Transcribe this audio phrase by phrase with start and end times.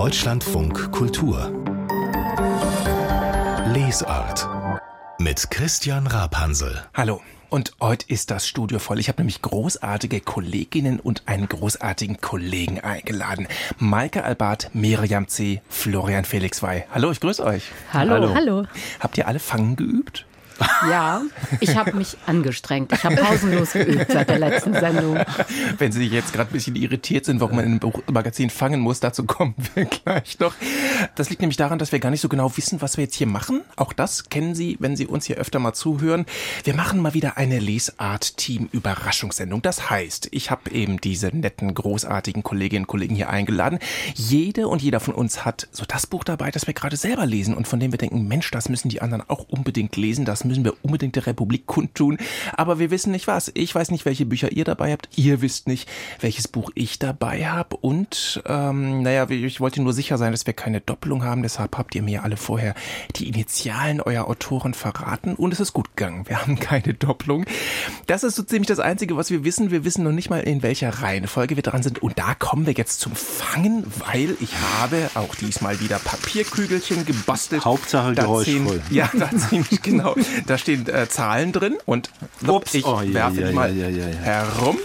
[0.00, 1.52] Deutschlandfunk Kultur
[3.74, 4.48] Lesart
[5.18, 6.82] mit Christian Rapansel.
[6.94, 7.20] Hallo.
[7.50, 8.98] Und heute ist das Studio voll.
[8.98, 13.46] Ich habe nämlich großartige Kolleginnen und einen großartigen Kollegen eingeladen.
[13.76, 16.84] Maike Albert, Miriam C., Florian Felix Wey.
[16.94, 17.64] Hallo, ich grüße euch.
[17.92, 18.12] Hallo.
[18.12, 18.34] Hallo.
[18.34, 18.64] Hallo.
[19.00, 20.24] Habt ihr alle Fangen geübt?
[20.88, 21.22] Ja,
[21.60, 22.92] ich habe mich angestrengt.
[22.92, 25.18] Ich habe pausenlos geübt seit der letzten Sendung.
[25.78, 29.00] Wenn Sie jetzt gerade ein bisschen irritiert sind, warum man in einem Magazin fangen muss,
[29.00, 30.54] dazu kommen wir gleich noch.
[31.14, 33.26] Das liegt nämlich daran, dass wir gar nicht so genau wissen, was wir jetzt hier
[33.26, 33.62] machen.
[33.76, 36.26] Auch das kennen Sie, wenn Sie uns hier öfter mal zuhören.
[36.64, 39.62] Wir machen mal wieder eine Lesart-Team-Überraschungssendung.
[39.62, 43.78] Das heißt, ich habe eben diese netten, großartigen Kolleginnen und Kollegen hier eingeladen.
[44.14, 47.54] Jede und jeder von uns hat so das Buch dabei, das wir gerade selber lesen
[47.54, 50.24] und von dem wir denken, Mensch, das müssen die anderen auch unbedingt lesen.
[50.24, 52.18] Das müssen wir unbedingt der Republik kundtun.
[52.52, 53.50] Aber wir wissen nicht was.
[53.54, 55.08] Ich weiß nicht, welche Bücher ihr dabei habt.
[55.16, 55.88] Ihr wisst nicht,
[56.20, 57.76] welches Buch ich dabei habe.
[57.76, 61.42] Und ähm, naja, ich wollte nur sicher sein, dass wir keine Doppelung haben.
[61.42, 62.74] Deshalb habt ihr mir alle vorher
[63.16, 65.34] die Initialen eurer Autoren verraten.
[65.34, 66.28] Und es ist gut gegangen.
[66.28, 67.44] Wir haben keine Doppelung.
[68.06, 69.70] Das ist so ziemlich das Einzige, was wir wissen.
[69.70, 72.02] Wir wissen noch nicht mal, in welcher Reihenfolge wir dran sind.
[72.02, 77.64] Und da kommen wir jetzt zum Fangen, weil ich habe auch diesmal wieder Papierkügelchen gebastelt.
[77.64, 78.80] Hauptsache geräuschvoll.
[78.90, 80.16] Ja, da ziemlich genau.
[80.46, 82.10] Da stehen äh, Zahlen drin und
[82.46, 84.78] Ups, ich oh, werfe ja, mal ja, ja, herum.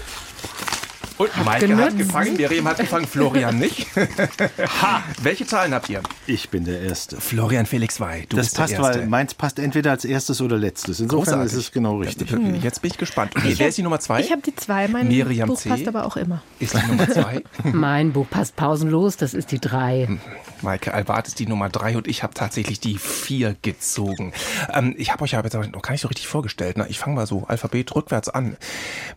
[1.18, 1.86] Und hat Maike genutzt.
[1.86, 3.88] hat gefangen, Miriam hat gefangen, Florian nicht.
[4.82, 5.04] ha!
[5.22, 6.02] Welche Zahlen habt ihr?
[6.28, 7.22] Ich bin der Erste.
[7.22, 9.00] Florian Felix Wey, du das bist passt, der Erste.
[9.02, 11.00] weil meins passt entweder als erstes oder letztes.
[11.00, 11.54] Insofern Großartig.
[11.54, 12.32] ist es genau richtig.
[12.32, 12.56] Hm.
[12.62, 13.34] Jetzt bin ich gespannt.
[13.36, 14.20] Okay, ich wer hab, ist die Nummer zwei?
[14.20, 14.88] Ich habe die zwei.
[14.90, 15.70] Mein Miriam Buch C.
[15.70, 16.44] passt aber auch immer.
[16.60, 17.44] Ist die Nummer zwei?
[17.64, 20.08] mein Buch passt pausenlos, das ist die drei.
[20.08, 20.20] Hm.
[20.62, 24.34] Maike Albert ist die Nummer drei und ich habe tatsächlich die vier gezogen.
[24.74, 26.78] Ähm, ich habe euch aber jetzt noch gar nicht so richtig vorgestellt.
[26.78, 26.88] Ne?
[26.90, 28.58] Ich fange mal so Alphabet rückwärts an.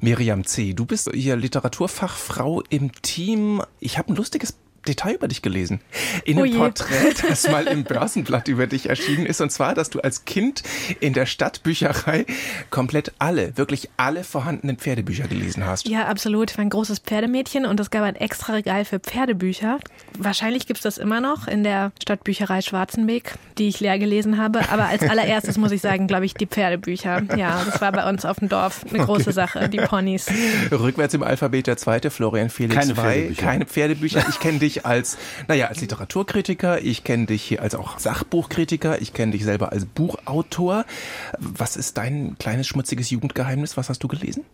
[0.00, 1.36] Miriam C., du bist hier
[1.88, 3.62] Literaturfachfrau im Team.
[3.80, 4.54] Ich habe ein lustiges
[4.88, 5.80] Detail über dich gelesen.
[6.24, 9.40] In einem oh Porträt, das mal im Börsenblatt über dich erschienen ist.
[9.40, 10.62] Und zwar, dass du als Kind
[11.00, 12.26] in der Stadtbücherei
[12.70, 15.88] komplett alle, wirklich alle vorhandenen Pferdebücher gelesen hast.
[15.88, 16.50] Ja, absolut.
[16.50, 19.78] Ich war ein großes Pferdemädchen und es gab ein extra Regal für Pferdebücher.
[20.18, 24.68] Wahrscheinlich gibt es das immer noch in der Stadtbücherei Schwarzenbeek, die ich leer gelesen habe.
[24.70, 27.22] Aber als allererstes muss ich sagen, glaube ich, die Pferdebücher.
[27.36, 29.32] Ja, das war bei uns auf dem Dorf eine große okay.
[29.32, 30.26] Sache, die Ponys.
[30.70, 33.42] Rückwärts im Alphabet der zweite, Florian Felix Keine Pferdebücher.
[33.42, 34.24] Keine Pferdebücher.
[34.28, 39.12] Ich kenne dich als, naja, als Literaturkritiker, ich kenne dich hier als auch Sachbuchkritiker, ich
[39.12, 40.84] kenne dich selber als Buchautor.
[41.38, 43.76] Was ist dein kleines schmutziges Jugendgeheimnis?
[43.76, 44.44] Was hast du gelesen?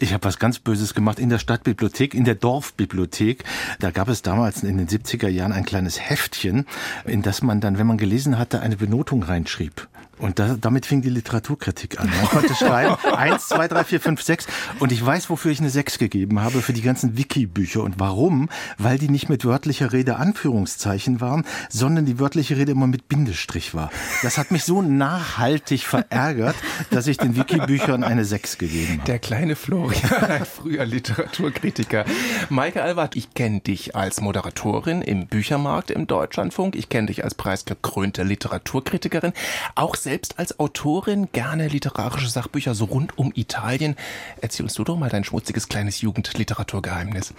[0.00, 3.42] Ich habe was ganz Böses gemacht in der Stadtbibliothek, in der Dorfbibliothek.
[3.80, 6.66] Da gab es damals in den 70er Jahren ein kleines Heftchen,
[7.04, 9.88] in das man dann, wenn man gelesen hatte, eine Benotung reinschrieb.
[10.18, 12.06] Und da, damit fing die Literaturkritik an.
[12.08, 14.46] Man konnte schreiben, eins, zwei, drei, vier, fünf, sechs.
[14.78, 17.82] Und ich weiß, wofür ich eine sechs gegeben habe, für die ganzen Wiki-Bücher.
[17.82, 18.48] Und warum?
[18.78, 23.74] Weil die nicht mit wörtlicher Rede Anführungszeichen waren, sondern die wörtliche Rede immer mit Bindestrich
[23.74, 23.90] war.
[24.22, 26.56] Das hat mich so nachhaltig verärgert,
[26.90, 29.04] dass ich den Wiki-Büchern eine sechs gegeben habe.
[29.04, 32.04] Der kleine Florian, ein früher Literaturkritiker.
[32.48, 36.76] Maike Albert, ich kenne dich als Moderatorin im Büchermarkt im Deutschlandfunk.
[36.76, 39.32] Ich kenne dich als preisgekrönte Literaturkritikerin.
[39.74, 43.94] Auch selbst als Autorin gerne literarische Sachbücher so rund um Italien.
[44.40, 47.34] Erzähl uns du doch mal dein schmutziges kleines Jugendliteraturgeheimnis.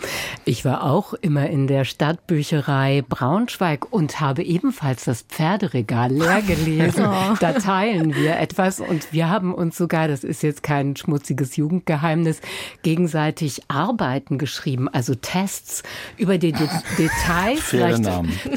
[0.46, 7.08] Ich war auch immer in der Stadtbücherei Braunschweig und habe ebenfalls das Pferderegal leer gelesen.
[7.08, 7.34] oh.
[7.40, 12.40] Da teilen wir etwas und wir haben uns sogar, das ist jetzt kein schmutziges Jugendgeheimnis,
[12.84, 15.82] gegenseitig Arbeiten geschrieben, also Tests
[16.18, 16.68] über die De
[17.00, 17.62] Details.
[17.62, 18.08] Vielleicht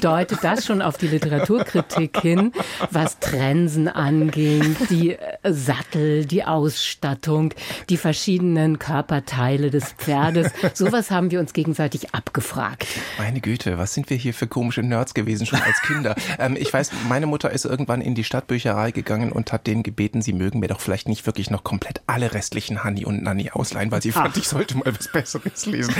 [0.03, 2.53] deutet das schon auf die Literaturkritik hin,
[2.91, 7.55] was Trensen anging, die äh, Sattel, die Ausstattung,
[7.89, 10.51] die verschiedenen Körperteile des Pferdes.
[10.75, 12.87] Sowas haben wir uns gegenseitig abgefragt.
[13.19, 16.17] Meine Güte, was sind wir hier für komische Nerds gewesen schon als Kinder?
[16.41, 20.21] ähm, ich weiß, meine Mutter ist irgendwann in die Stadtbücherei gegangen und hat denen gebeten,
[20.21, 23.93] sie mögen mir doch vielleicht nicht wirklich noch komplett alle restlichen Hanni und Nanni ausleihen,
[23.93, 24.23] weil sie Ach.
[24.23, 25.95] fand, ich sollte mal was Besseres lesen.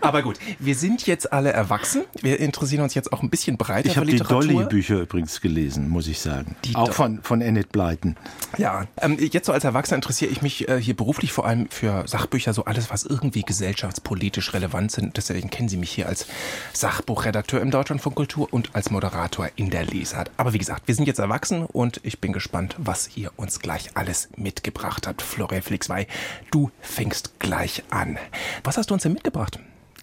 [0.00, 2.02] Aber gut, wir sind jetzt alle erwachsen.
[2.20, 4.40] Wir interessieren uns jetzt auch ein bisschen breiter ich für Literatur.
[4.40, 6.56] Ich habe die Dolly-Bücher übrigens gelesen, muss ich sagen.
[6.64, 8.16] Die auch von, von Enid Blyton.
[8.58, 12.06] Ja, ähm, jetzt so als Erwachsener interessiere ich mich äh, hier beruflich vor allem für
[12.06, 15.16] Sachbücher, so alles, was irgendwie gesellschaftspolitisch relevant sind.
[15.16, 16.26] Deswegen kennen Sie mich hier als
[16.72, 20.30] Sachbuchredakteur im Deutschlandfunk Kultur und als Moderator in der Lesart.
[20.36, 23.90] Aber wie gesagt, wir sind jetzt erwachsen und ich bin gespannt, was ihr uns gleich
[23.94, 25.22] alles mitgebracht habt.
[25.22, 26.06] Florian Flixwey,
[26.50, 28.18] du fängst gleich an.
[28.62, 29.58] Was hast du uns denn mitgebracht?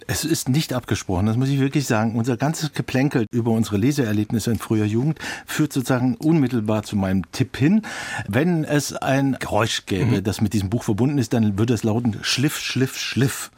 [0.07, 2.15] Es ist nicht abgesprochen, das muss ich wirklich sagen.
[2.15, 7.57] Unser ganzes Geplänkel über unsere Leseerlebnisse in früher Jugend führt sozusagen unmittelbar zu meinem Tipp
[7.57, 7.83] hin.
[8.27, 10.23] Wenn es ein Geräusch gäbe, mhm.
[10.23, 13.51] das mit diesem Buch verbunden ist, dann würde es lauten Schliff, Schliff, Schliff.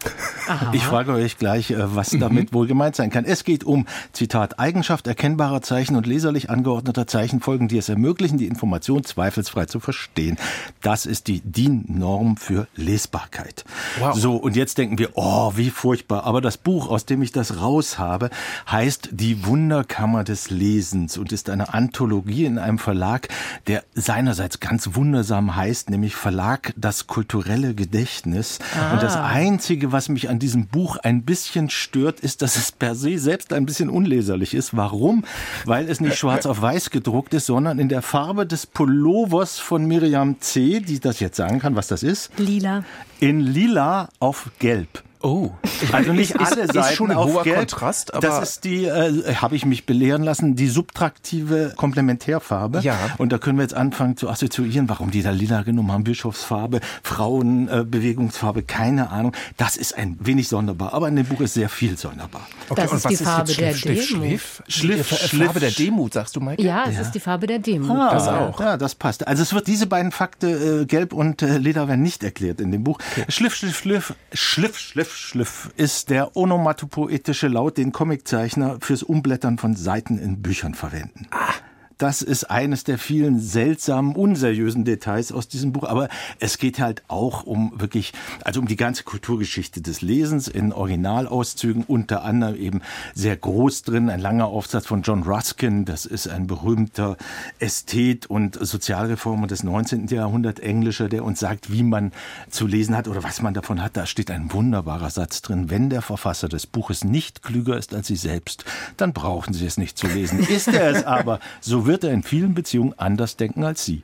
[0.47, 0.71] Aha.
[0.73, 2.19] Ich frage euch gleich, äh, was mhm.
[2.19, 3.25] damit wohl gemeint sein kann.
[3.25, 8.47] Es geht um, Zitat, Eigenschaft erkennbarer Zeichen und leserlich angeordneter Zeichenfolgen, die es ermöglichen, die
[8.47, 10.37] Information zweifelsfrei zu verstehen.
[10.81, 13.63] Das ist die DIN-Norm für Lesbarkeit.
[13.99, 14.15] Wow.
[14.15, 16.25] So, und jetzt denken wir, oh, wie furchtbar.
[16.33, 18.31] Aber das Buch, aus dem ich das raus habe,
[18.67, 23.27] heißt Die Wunderkammer des Lesens und ist eine Anthologie in einem Verlag,
[23.67, 28.57] der seinerseits ganz wundersam heißt, nämlich Verlag Das kulturelle Gedächtnis.
[28.75, 28.93] Ah.
[28.93, 29.27] Und das ah.
[29.27, 33.53] Einzige, was mich an diesem Buch ein bisschen stört, ist, dass es per se selbst
[33.53, 34.75] ein bisschen unleserlich ist.
[34.75, 35.25] Warum?
[35.65, 39.85] Weil es nicht schwarz auf weiß gedruckt ist, sondern in der Farbe des Pullovers von
[39.85, 42.31] Miriam C., die das jetzt sagen kann, was das ist.
[42.39, 42.83] Lila.
[43.19, 45.03] In lila auf gelb.
[45.25, 45.51] Oh,
[45.93, 47.57] also nicht alle ist, Seiten ist schon ein hoher Gelb.
[47.59, 48.13] Kontrast.
[48.13, 52.81] Aber das ist die, äh, habe ich mich belehren lassen, die subtraktive Komplementärfarbe.
[52.81, 52.97] Ja.
[53.17, 56.81] Und da können wir jetzt anfangen zu assoziieren, warum die da lila genommen haben, Bischofsfarbe,
[57.03, 59.31] Frauenbewegungsfarbe, äh, keine Ahnung.
[59.55, 62.45] Das ist ein wenig sonderbar, aber in dem Buch ist sehr viel sonderbar.
[62.67, 64.25] Okay, das ist die Farbe ist der Schliff, Demut.
[64.25, 66.61] Schliff, Schliff, Schliff, Schliff, Farbe der Demut, sagst du, Mike?
[66.61, 67.01] Ja, es ja.
[67.01, 67.97] ist die Farbe der Demut.
[67.97, 68.59] Ah, das auch.
[68.59, 69.25] Ja, das passt.
[69.25, 72.71] Also es wird diese beiden Fakte, äh, Gelb und äh, Leder, werden nicht erklärt in
[72.71, 72.99] dem Buch.
[73.11, 73.25] Okay.
[73.29, 79.75] Schliff, Schliff, Schliff, Schliff, Schliff, Schliff ist der onomatopoetische Laut, den Comiczeichner fürs Umblättern von
[79.75, 81.27] Seiten in Büchern verwenden.
[81.31, 81.53] Ah.
[82.03, 85.85] Das ist eines der vielen seltsamen, unseriösen Details aus diesem Buch.
[85.85, 88.11] Aber es geht halt auch um wirklich,
[88.43, 92.81] also um die ganze Kulturgeschichte des Lesens in Originalauszügen, unter anderem eben
[93.15, 95.85] sehr groß drin, ein langer Aufsatz von John Ruskin.
[95.85, 97.15] Das ist ein berühmter
[97.59, 100.07] Ästhet und Sozialreformer des 19.
[100.07, 102.11] Jahrhunderts, Englischer, der uns sagt, wie man
[102.49, 103.95] zu lesen hat oder was man davon hat.
[103.95, 105.69] Da steht ein wunderbarer Satz drin.
[105.69, 108.65] Wenn der Verfasser des Buches nicht klüger ist als Sie selbst,
[108.97, 110.39] dann brauchen Sie es nicht zu lesen.
[110.39, 114.03] Ist er es aber, so wird er in vielen Beziehungen anders denken als Sie.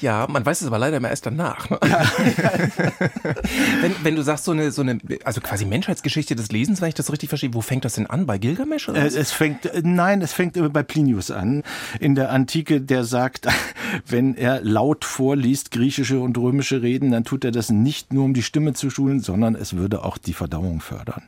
[0.00, 1.70] Ja, man weiß es aber leider immer erst danach.
[1.70, 1.78] Ne?
[1.88, 2.04] Ja.
[3.80, 6.94] wenn, wenn du sagst, so eine, so eine, also quasi Menschheitsgeschichte des Lesens, wenn ich
[6.94, 8.26] das richtig verstehe, wo fängt das denn an?
[8.26, 8.88] Bei Gilgamesh?
[8.88, 9.14] Oder was?
[9.14, 11.62] Es fängt, äh, nein, es fängt bei Plinius an.
[11.98, 13.46] In der Antike, der sagt,
[14.06, 18.34] wenn er laut vorliest, griechische und römische Reden, dann tut er das nicht nur, um
[18.34, 21.22] die Stimme zu schulen, sondern es würde auch die Verdauung fördern.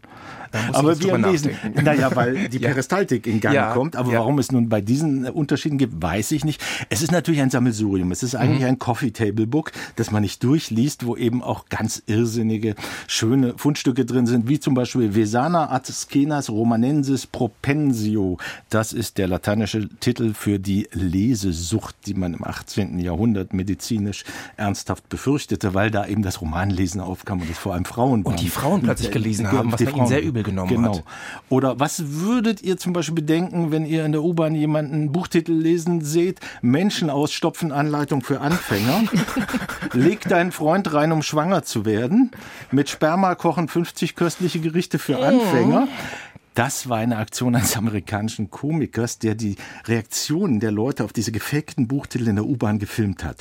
[0.72, 3.94] Aber wir lesen, naja, weil die Peristaltik in Gang ja, kommt.
[3.94, 4.18] Aber ja.
[4.18, 6.62] warum es nun bei diesen Unterschieden gibt, weiß ich nicht.
[6.90, 8.12] Es ist natürlich ein Sammelsurium.
[8.12, 8.66] Es ist eigentlich mhm.
[8.66, 12.74] ein Coffee Table Book, das man nicht durchliest, wo eben auch ganz irrsinnige,
[13.06, 18.36] schöne Fundstücke drin sind, wie zum Beispiel Vesana Adskenas Romanensis Propensio.
[18.68, 22.98] Das ist der lateinische Titel für die Lesesucht, die man im 18.
[22.98, 24.24] Jahrhundert medizinisch
[24.58, 28.34] ernsthaft befürchtete, weil da eben das Romanlesen aufkam und es vor allem Frauen waren.
[28.34, 30.96] Und die Frauen plötzlich gelesen haben, was man ihnen sehr übel genommen genau.
[30.96, 31.04] hat.
[31.48, 36.00] Oder was würdet ihr zum Beispiel bedenken, wenn ihr in der U-Bahn jemanden Buchtitel lesen
[36.00, 36.40] seht?
[36.62, 39.04] Menschen ausstopfen, Anleitung für Anfänger.
[39.92, 42.30] Leg deinen Freund rein, um schwanger zu werden.
[42.70, 45.88] Mit Sperma kochen 50 köstliche Gerichte für Anfänger.
[46.54, 49.56] Das war eine Aktion eines amerikanischen Komikers, der die
[49.86, 53.36] Reaktionen der Leute auf diese gefakten Buchtitel in der U-Bahn gefilmt hat.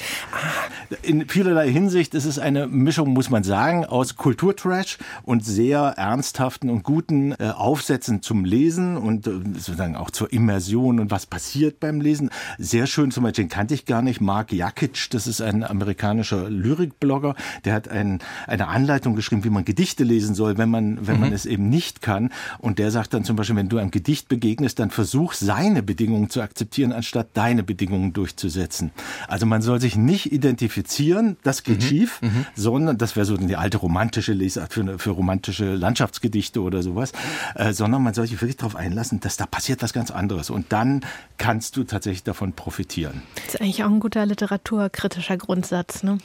[1.02, 6.70] In vielerlei Hinsicht ist es eine Mischung, muss man sagen, aus Kulturtrash und sehr ernsthaften
[6.70, 11.80] und guten äh, Aufsätzen zum Lesen und äh, sozusagen auch zur Immersion und was passiert
[11.80, 12.30] beim Lesen.
[12.58, 16.50] Sehr schön, zum Beispiel den kannte ich gar nicht, Mark Jakic, das ist ein amerikanischer
[16.50, 17.36] Lyrikblogger,
[17.66, 21.22] der hat ein, eine Anleitung geschrieben, wie man Gedichte lesen soll, wenn man, wenn mhm.
[21.22, 22.32] man es eben nicht kann.
[22.58, 25.82] Und der sagt, sagt dann zum Beispiel, wenn du einem Gedicht begegnest, dann versuch seine
[25.82, 28.92] Bedingungen zu akzeptieren, anstatt deine Bedingungen durchzusetzen.
[29.30, 31.86] Also man soll sich nicht identifizieren, das geht mhm.
[31.86, 32.46] schief, mhm.
[32.56, 37.14] sondern das wäre so die alte romantische Lesart für, für romantische Landschaftsgedichte oder sowas,
[37.56, 40.74] äh, sondern man soll sich wirklich darauf einlassen, dass da passiert was ganz anderes und
[40.74, 41.06] dann
[41.38, 43.22] kannst du tatsächlich davon profitieren.
[43.46, 46.18] Das ist eigentlich auch ein guter literaturkritischer Grundsatz, ne?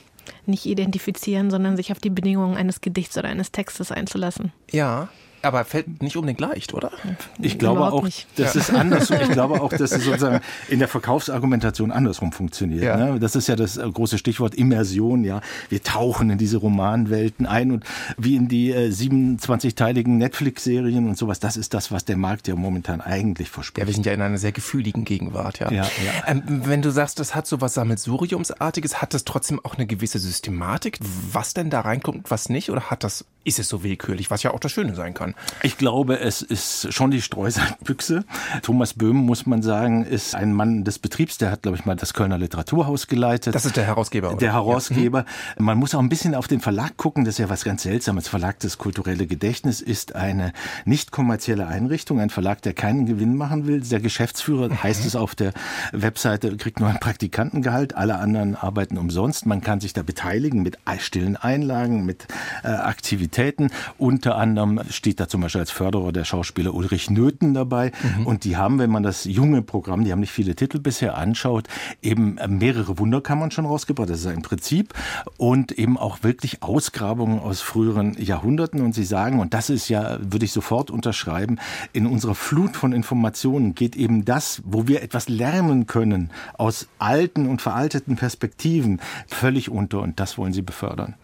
[0.45, 4.52] Nicht identifizieren, sondern sich auf die Bedingungen eines Gedichts oder eines Textes einzulassen.
[4.73, 5.09] Ja,
[5.45, 6.91] aber fällt nicht unbedingt leicht, oder?
[7.39, 8.27] Ich glaube Überhaupt auch, nicht.
[8.37, 8.61] das ja.
[8.61, 9.19] ist andersrum.
[9.23, 12.83] Ich glaube auch, dass es sozusagen in der Verkaufsargumentation andersrum funktioniert.
[12.83, 12.97] Ja.
[12.97, 13.21] Ne?
[13.21, 15.25] Das ist ja das äh, große Stichwort Immersion.
[15.25, 17.85] Ja, wir tauchen in diese Romanwelten ein und
[18.17, 21.41] wie in die äh, 27-teiligen Netflix-Serien und sowas.
[21.41, 23.83] Das ist das, was der Markt ja momentan eigentlich verspricht.
[23.83, 25.61] Ja, wir sind ja in einer sehr gefühligen Gegenwart.
[25.61, 25.71] Ja.
[25.71, 25.89] ja, ja.
[26.27, 30.19] Ähm, wenn du sagst, das hat so was Sammelsuriumsartiges, hat das trotzdem auch eine gewisse
[30.19, 30.99] Systematik,
[31.33, 34.53] was denn da reinkommt, was nicht, oder hat das ist es so willkürlich, was ja
[34.53, 35.34] auch das Schöne sein kann?
[35.62, 38.25] Ich glaube, es ist schon die Streusalbüchse.
[38.62, 41.38] Thomas Böhm, muss man sagen, ist ein Mann des Betriebs.
[41.38, 43.55] Der hat, glaube ich, mal das Kölner Literaturhaus geleitet.
[43.55, 44.38] Das ist der Herausgeber, oder?
[44.38, 45.19] Der Herausgeber.
[45.19, 45.25] Ja.
[45.59, 45.64] Mhm.
[45.64, 47.25] Man muss auch ein bisschen auf den Verlag gucken.
[47.25, 48.29] Das ist ja was ganz Seltsames.
[48.29, 50.53] Verlag des Kulturelle Gedächtnis ist eine
[50.85, 52.21] nicht kommerzielle Einrichtung.
[52.21, 53.81] Ein Verlag, der keinen Gewinn machen will.
[53.81, 54.83] Der Geschäftsführer, mhm.
[54.83, 55.53] heißt es auf der
[55.93, 57.95] Webseite, kriegt nur ein Praktikantengehalt.
[57.97, 59.47] Alle anderen arbeiten umsonst.
[59.47, 62.26] Man kann sich da beteiligen mit stillen Einlagen, mit
[62.62, 63.71] äh, Aktivitäten.
[63.99, 67.93] Unter anderem steht da zum Beispiel als Förderer der Schauspieler Ulrich Nöthen dabei.
[68.19, 68.26] Mhm.
[68.26, 71.69] Und die haben, wenn man das junge Programm, die haben nicht viele Titel bisher anschaut,
[72.02, 74.11] eben mehrere Wunderkammern schon rausgebracht.
[74.11, 74.95] Das ist ein Prinzip.
[75.37, 78.81] Und eben auch wirklich Ausgrabungen aus früheren Jahrhunderten.
[78.81, 81.59] Und sie sagen, und das ist ja, würde ich sofort unterschreiben,
[81.93, 87.47] in unserer Flut von Informationen geht eben das, wo wir etwas lernen können aus alten
[87.47, 90.00] und veralteten Perspektiven, völlig unter.
[90.00, 91.14] Und das wollen sie befördern.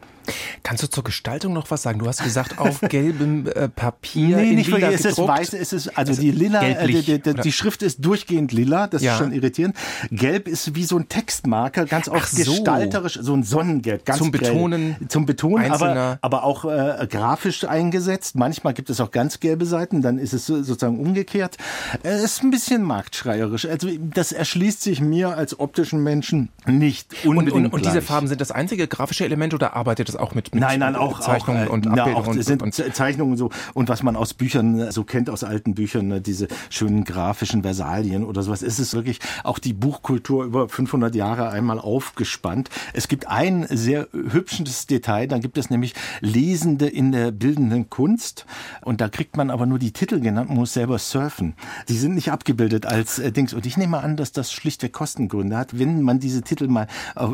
[0.62, 1.98] Kannst du zur Gestaltung noch was sagen?
[1.98, 4.36] Du hast gesagt, auf gelbem äh, Papier.
[4.36, 4.94] Nee, nicht wirklich.
[4.94, 8.04] Es ist weiß, es ist, also, also die lila, äh, die, die, die, Schrift ist
[8.04, 9.12] durchgehend lila, das ja.
[9.12, 9.76] ist schon irritierend.
[10.10, 12.36] Gelb ist wie so ein Textmarker, ganz oft so.
[12.36, 14.50] gestalterisch, so ein Sonnengelb, ganz Zum grell.
[14.52, 14.96] Betonen.
[15.08, 18.36] Zum Betonen, aber, aber auch äh, grafisch eingesetzt.
[18.36, 21.56] Manchmal gibt es auch ganz gelbe Seiten, dann ist es sozusagen umgekehrt.
[22.02, 23.66] Es ist ein bisschen marktschreierisch.
[23.66, 28.28] Also das erschließt sich mir als optischen Menschen nicht unbedingt Und, und, und diese Farben
[28.28, 31.64] sind das einzige grafische Element oder arbeitet es auch mit, mit nein, nein, auch, Zeichnungen
[31.64, 32.34] auch, äh, und Abbildungen?
[32.34, 33.50] Na, auch, sind und, Zeichnungen und so.
[33.74, 38.24] Und was man aus Büchern so kennt, aus alten Büchern, ne, diese schönen grafischen Versalien
[38.24, 38.62] oder sowas.
[38.62, 42.70] Es ist wirklich auch die Buchkultur über 500 Jahre einmal aufgespannt.
[42.92, 48.46] Es gibt ein sehr hübsches Detail, dann gibt es nämlich Lesende in der bildenden Kunst.
[48.82, 51.54] Und da kriegt man aber nur die Titel genannt, man muss selber surfen.
[51.88, 53.54] Die sind nicht abgebildet als äh, Dings.
[53.54, 55.78] Und ich nehme an, dass das schlichtweg Kostengründe hat.
[55.78, 56.86] Wenn man diese Titel mal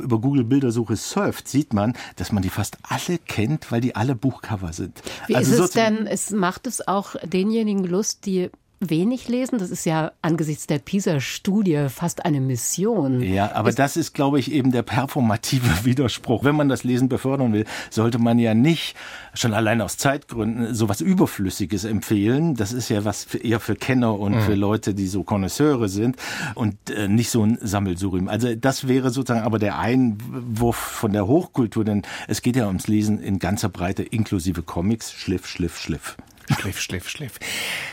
[0.03, 3.95] über Google Bildersuche surft, sieht man, dass man die fast fast alle kennt, weil die
[3.95, 5.03] alle Buchcover sind.
[5.27, 9.59] Wie also ist es denn, es macht es auch denjenigen Lust, die wenig lesen.
[9.59, 13.23] Das ist ja angesichts der PISA-Studie fast eine Mission.
[13.23, 16.45] Ja, aber ist das ist, glaube ich, eben der performative Widerspruch.
[16.45, 18.95] Wenn man das Lesen befördern will, sollte man ja nicht
[19.35, 22.55] schon allein aus Zeitgründen sowas Überflüssiges empfehlen.
[22.55, 24.41] Das ist ja was für, eher für Kenner und mhm.
[24.43, 26.17] für Leute, die so Konnoisseure sind
[26.55, 28.29] und äh, nicht so ein Sammelsurium.
[28.29, 32.89] Also das wäre sozusagen aber der Einwurf von der Hochkultur, denn es geht ja ums
[32.89, 36.17] Lesen in ganzer Breite inklusive Comics, Schliff, Schliff, Schliff.
[36.59, 37.39] Schliff, schliff, schliff.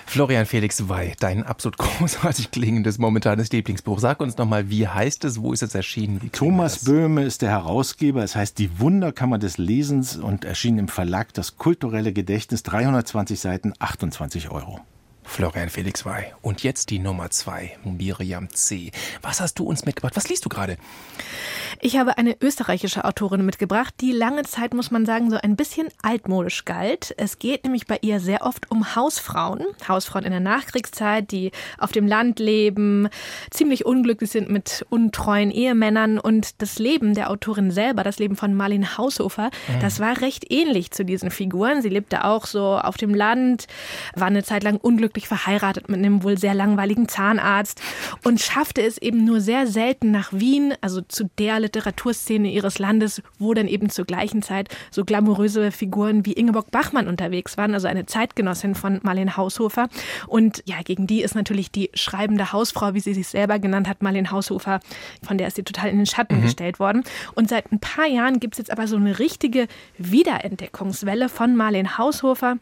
[0.05, 3.99] Florian Felix Wey, dein absolut großartig klingendes momentanes Lieblingsbuch.
[3.99, 6.29] Sag uns nochmal, wie heißt es, wo ist es erschienen?
[6.31, 6.85] Thomas das?
[6.85, 8.23] Böhme ist der Herausgeber.
[8.23, 12.63] Es heißt Die Wunderkammer des Lesens und erschien im Verlag Das kulturelle Gedächtnis.
[12.63, 14.81] 320 Seiten, 28 Euro.
[15.25, 16.33] Florian Felix Wey.
[16.41, 18.91] Und jetzt die Nummer zwei, Miriam C.
[19.21, 20.15] Was hast du uns mitgebracht?
[20.15, 20.77] Was liest du gerade?
[21.81, 25.87] Ich habe eine österreichische Autorin mitgebracht, die lange Zeit, muss man sagen, so ein bisschen
[26.01, 27.13] altmodisch galt.
[27.17, 29.65] Es geht nämlich bei ihr sehr oft um Hausfrauen.
[29.87, 33.09] Hausfrauen in der Nachkriegszeit, die auf dem Land leben,
[33.49, 36.19] ziemlich unglücklich sind mit untreuen Ehemännern.
[36.19, 39.79] Und das Leben der Autorin selber, das Leben von Marlene Haushofer, mhm.
[39.81, 41.81] das war recht ähnlich zu diesen Figuren.
[41.81, 43.67] Sie lebte auch so auf dem Land,
[44.15, 47.81] war eine Zeit lang unglücklich verheiratet mit einem wohl sehr langweiligen Zahnarzt
[48.23, 53.21] und schaffte es eben nur sehr selten nach Wien, also zu der Literaturszene ihres Landes,
[53.39, 57.87] wo dann eben zur gleichen Zeit so glamouröse Figuren wie Ingeborg Bachmann unterwegs waren, also
[57.87, 59.87] eine Zeitgenossin von Marlene Haushofer.
[60.27, 64.01] Und ja, gegen die ist natürlich die schreibende Hausfrau, wie sie sich selber genannt hat,
[64.01, 64.79] Marlene Haushofer,
[65.25, 66.41] von der ist sie total in den Schatten mhm.
[66.41, 67.03] gestellt worden.
[67.35, 69.67] Und seit ein paar Jahren gibt es jetzt aber so eine richtige
[69.97, 72.57] Wiederentdeckungswelle von Marlene Haushofer.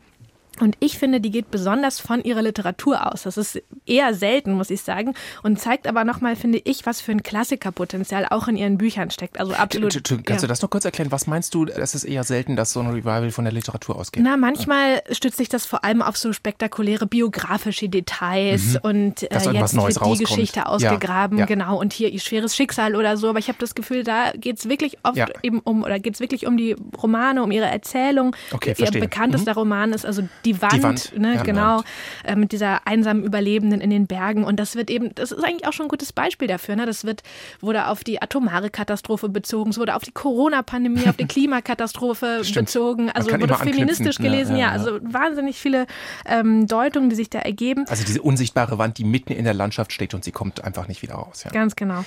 [0.60, 3.24] Und ich finde, die geht besonders von ihrer Literatur aus.
[3.24, 5.15] Das ist eher selten, muss ich sagen.
[5.43, 9.39] Und zeigt aber nochmal, finde ich, was für ein Klassikerpotenzial auch in ihren Büchern steckt.
[9.39, 9.93] Also absolut.
[9.93, 10.36] Kannst ja.
[10.38, 11.12] du das noch kurz erklären?
[11.12, 14.24] Was meinst du, es ist eher selten, dass so ein Revival von der Literatur ausgeht?
[14.24, 18.79] Na, manchmal stützt sich das vor allem auf so spektakuläre biografische Details mhm.
[18.81, 20.20] und äh, jetzt Neues wird die rauskommt.
[20.20, 21.43] Geschichte ausgegraben, ja.
[21.43, 21.48] Ja.
[21.48, 21.79] genau.
[21.79, 23.29] Und hier ihr schweres Schicksal oder so.
[23.29, 26.20] Aber ich habe das Gefühl, da geht es wirklich oft eben um, oder geht es
[26.20, 28.36] wirklich um die Romane, um ihre Erzählung.
[28.51, 29.58] Okay, ihr bekanntester mhm.
[29.58, 31.18] Roman ist also die Wand, die Wand.
[31.18, 31.84] Ne, ja, genau,
[32.24, 34.44] äh, mit dieser einsamen Überlebenden in den Bergen.
[34.44, 36.76] Und das wird eben, das ist eigentlich auch schon ein gutes Beispiel dafür.
[36.76, 36.86] Ne?
[36.86, 37.24] Das wird,
[37.60, 43.10] wurde auf die atomare Katastrophe bezogen, es wurde auf die Corona-Pandemie, auf die Klimakatastrophe bezogen,
[43.12, 45.88] also wurde feministisch gelesen, ja, ja, also wahnsinnig viele
[46.26, 47.86] ähm, Deutungen, die sich da ergeben.
[47.88, 51.02] Also diese unsichtbare Wand, die mitten in der Landschaft steht und sie kommt einfach nicht
[51.02, 51.44] wieder raus.
[51.44, 51.52] Ja.
[51.52, 52.04] Ganz genau.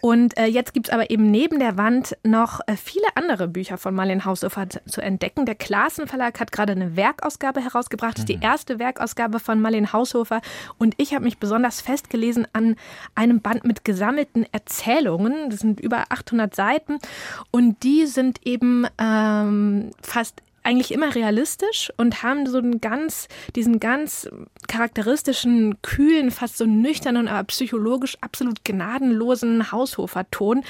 [0.00, 3.78] Und äh, jetzt gibt es aber eben neben der Wand noch äh, viele andere Bücher
[3.78, 5.46] von Marlene Haushofer zu entdecken.
[5.46, 8.14] Der Klassen Verlag hat gerade eine Werkausgabe herausgebracht rausgebracht.
[8.14, 8.42] Das ist die mhm.
[8.42, 10.40] erste Werkausgabe von Marlene Haushofer.
[10.78, 12.76] Und ich habe mich besonders festgelesen an
[13.14, 15.50] einem Band mit gesammelten Erzählungen.
[15.50, 16.98] Das sind über 800 Seiten.
[17.50, 23.80] Und die sind eben ähm, fast eigentlich immer realistisch und haben so einen ganz, diesen
[23.80, 24.28] ganz
[24.66, 30.64] charakteristischen, kühlen, fast so nüchternen, aber psychologisch absolut gnadenlosen Haushofer-Ton.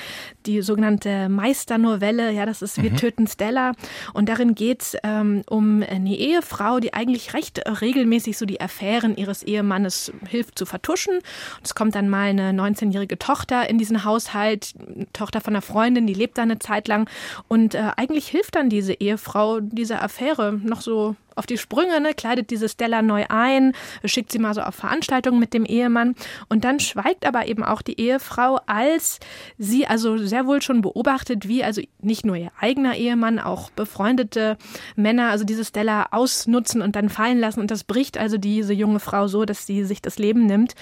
[0.47, 2.97] Die sogenannte Meisternovelle, ja, das ist Wir mhm.
[2.97, 3.73] töten Stella.
[4.13, 9.17] Und darin geht es ähm, um eine Ehefrau, die eigentlich recht regelmäßig so die Affären
[9.17, 11.15] ihres Ehemannes hilft zu vertuschen.
[11.15, 14.75] Und es kommt dann mal eine 19-jährige Tochter in diesen Haushalt,
[15.13, 17.09] Tochter von einer Freundin, die lebt da eine Zeit lang.
[17.47, 22.15] Und äh, eigentlich hilft dann diese Ehefrau dieser Affäre noch so auf die Sprünge, ne,
[22.15, 23.73] kleidet diese Stella neu ein,
[24.05, 26.15] schickt sie mal so auf Veranstaltungen mit dem Ehemann.
[26.49, 29.19] Und dann schweigt aber eben auch die Ehefrau, als
[29.59, 34.57] sie also sehr wohl schon beobachtet, wie also nicht nur ihr eigener Ehemann, auch befreundete
[34.97, 37.61] Männer, also diese Stella ausnutzen und dann fallen lassen.
[37.61, 40.75] Und das bricht also diese junge Frau so, dass sie sich das Leben nimmt.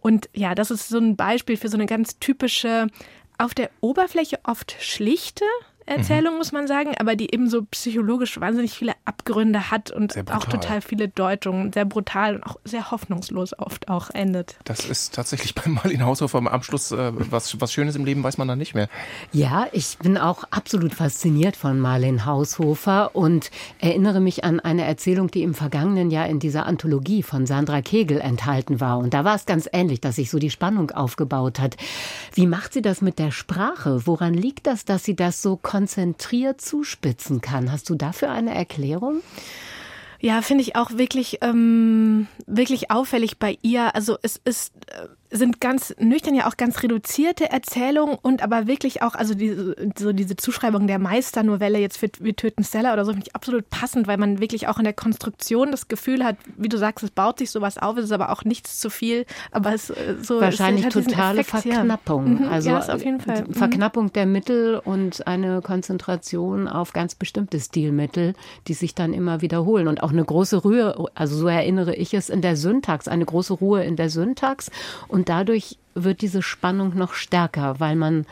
[0.00, 2.88] Und ja, das ist so ein Beispiel für so eine ganz typische
[3.38, 5.44] auf der Oberfläche oft schlichte
[5.90, 6.38] Erzählung, mhm.
[6.38, 10.80] muss man sagen, aber die eben so psychologisch wahnsinnig viele Abgründe hat und auch total
[10.80, 14.56] viele Deutungen, sehr brutal und auch sehr hoffnungslos oft auch endet.
[14.64, 18.38] Das ist tatsächlich bei Marlene Haushofer am Abschluss äh, was, was Schönes im Leben weiß
[18.38, 18.88] man da nicht mehr.
[19.32, 25.28] Ja, ich bin auch absolut fasziniert von Marlene Haushofer und erinnere mich an eine Erzählung,
[25.30, 28.98] die im vergangenen Jahr in dieser Anthologie von Sandra Kegel enthalten war.
[28.98, 31.76] Und da war es ganz ähnlich, dass sich so die Spannung aufgebaut hat.
[32.32, 34.06] Wie macht sie das mit der Sprache?
[34.06, 37.72] Woran liegt das, dass sie das so konzentriert konzentriert zuspitzen kann.
[37.72, 39.22] Hast du dafür eine Erklärung?
[40.20, 43.94] Ja, finde ich auch wirklich, ähm, wirklich auffällig bei ihr.
[43.94, 49.02] Also es ist äh, sind ganz nüchtern ja auch ganz reduzierte Erzählungen und aber wirklich
[49.02, 53.12] auch, also diese, so diese Zuschreibung der Meisternovelle jetzt für Wir töten Stella oder so,
[53.12, 56.68] finde ich absolut passend, weil man wirklich auch in der Konstruktion das Gefühl hat, wie
[56.68, 59.72] du sagst, es baut sich sowas auf, es ist aber auch nichts zu viel, aber
[59.72, 62.46] es äh, so wahrscheinlich es totale Effekt, Verknappung, ja.
[62.46, 63.44] Mhm, also ja, auf jeden Fall.
[63.44, 63.54] Mhm.
[63.54, 68.34] Verknappung der Mittel und eine Konzentration auf ganz bestimmte Stilmittel,
[68.66, 72.28] die sich dann immer wiederholen und auch eine große Ruhe, also so erinnere ich es
[72.28, 74.70] in der Syntax, eine große Ruhe in der Syntax
[75.06, 78.24] und und dadurch wird diese Spannung noch stärker, weil man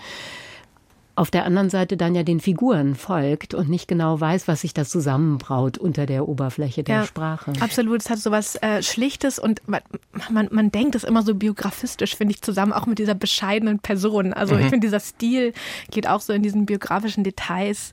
[1.16, 4.72] auf der anderen Seite dann ja den Figuren folgt und nicht genau weiß, was sich
[4.72, 7.52] da zusammenbraut unter der Oberfläche der ja, Sprache.
[7.60, 9.82] Absolut, es hat so was äh, Schlichtes und man,
[10.30, 14.32] man, man denkt es immer so biografistisch, finde ich, zusammen auch mit dieser bescheidenen Person.
[14.32, 14.60] Also mhm.
[14.62, 15.52] ich finde, dieser Stil
[15.90, 17.92] geht auch so in diesen biografischen Details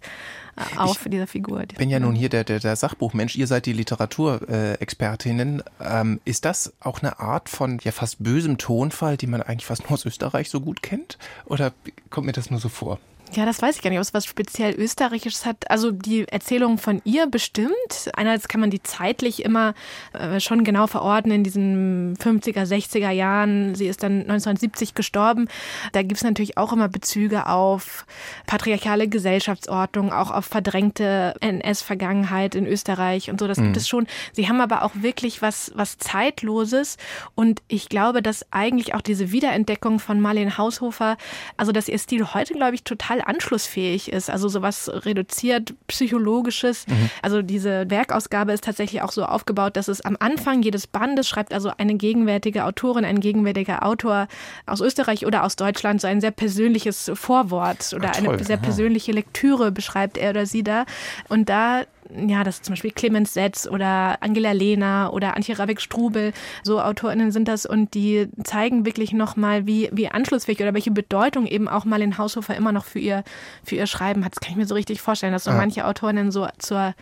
[0.77, 1.61] auch ich für diese Figur.
[1.61, 5.63] Ich bin ja nun hier der, der, der Sachbuchmensch, ihr seid die Literaturexpertinnen.
[5.81, 9.83] Ähm, ist das auch eine Art von ja fast bösem Tonfall, die man eigentlich fast
[9.83, 11.17] nur aus Österreich so gut kennt?
[11.45, 11.73] Oder
[12.09, 12.99] kommt mir das nur so vor?
[13.33, 15.69] Ja, das weiß ich gar nicht, ob es was speziell Österreichisches hat.
[15.69, 17.73] Also die Erzählung von ihr bestimmt.
[18.15, 19.73] Einerseits kann man die zeitlich immer
[20.13, 23.75] äh, schon genau verorten in diesen 50er, 60er Jahren.
[23.75, 25.49] Sie ist dann 1970 gestorben.
[25.91, 28.05] Da gibt es natürlich auch immer Bezüge auf
[28.45, 33.47] patriarchale Gesellschaftsordnung, auch auf verdrängte NS-Vergangenheit in Österreich und so.
[33.47, 33.65] Das mhm.
[33.65, 34.07] gibt es schon.
[34.31, 36.97] Sie haben aber auch wirklich was, was Zeitloses.
[37.33, 41.17] Und ich glaube, dass eigentlich auch diese Wiederentdeckung von Marlene Haushofer,
[41.57, 44.29] also dass ihr Stil heute, glaube ich, total total anschlussfähig ist.
[44.29, 46.87] Also sowas reduziert, psychologisches.
[46.87, 47.09] Mhm.
[47.21, 51.53] Also diese Werkausgabe ist tatsächlich auch so aufgebaut, dass es am Anfang jedes Bandes schreibt
[51.53, 54.27] also eine gegenwärtige Autorin, ein gegenwärtiger Autor
[54.65, 59.11] aus Österreich oder aus Deutschland so ein sehr persönliches Vorwort oder Ach, eine sehr persönliche
[59.11, 60.85] Lektüre beschreibt er oder sie da.
[61.29, 61.83] Und da
[62.27, 67.31] ja, das ist zum Beispiel Clemens Setz oder Angela Lehner oder Antje Rabeck-Strubel, so AutorInnen
[67.31, 71.85] sind das und die zeigen wirklich nochmal, wie, wie anschlussfähig oder welche Bedeutung eben auch
[71.85, 73.23] mal in Haushofer immer noch für ihr,
[73.63, 74.33] für ihr Schreiben hat.
[74.35, 75.57] Das kann ich mir so richtig vorstellen, dass so ja.
[75.57, 76.93] manche AutorInnen so zur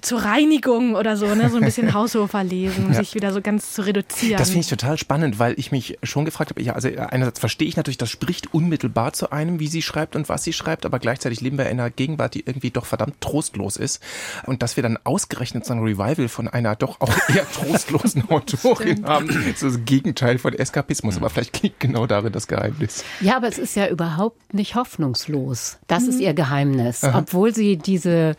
[0.00, 1.50] zur Reinigung oder so, ne?
[1.50, 2.98] so ein bisschen Haushofer lesen, um ja.
[2.98, 4.38] sich wieder so ganz zu reduzieren.
[4.38, 7.68] Das finde ich total spannend, weil ich mich schon gefragt habe, ja, also einerseits verstehe
[7.68, 10.98] ich natürlich, das spricht unmittelbar zu einem, wie sie schreibt und was sie schreibt, aber
[10.98, 14.02] gleichzeitig leben wir in einer Gegenwart, die irgendwie doch verdammt trostlos ist.
[14.46, 19.04] Und dass wir dann ausgerechnet so ein Revival von einer doch auch eher trostlosen Autorin
[19.04, 23.04] haben, so das Gegenteil von Eskapismus, aber vielleicht liegt genau darin das Geheimnis.
[23.20, 25.78] Ja, aber es ist ja überhaupt nicht hoffnungslos.
[25.86, 26.08] Das mhm.
[26.10, 27.04] ist ihr Geheimnis.
[27.04, 27.18] Aha.
[27.18, 28.36] Obwohl sie diese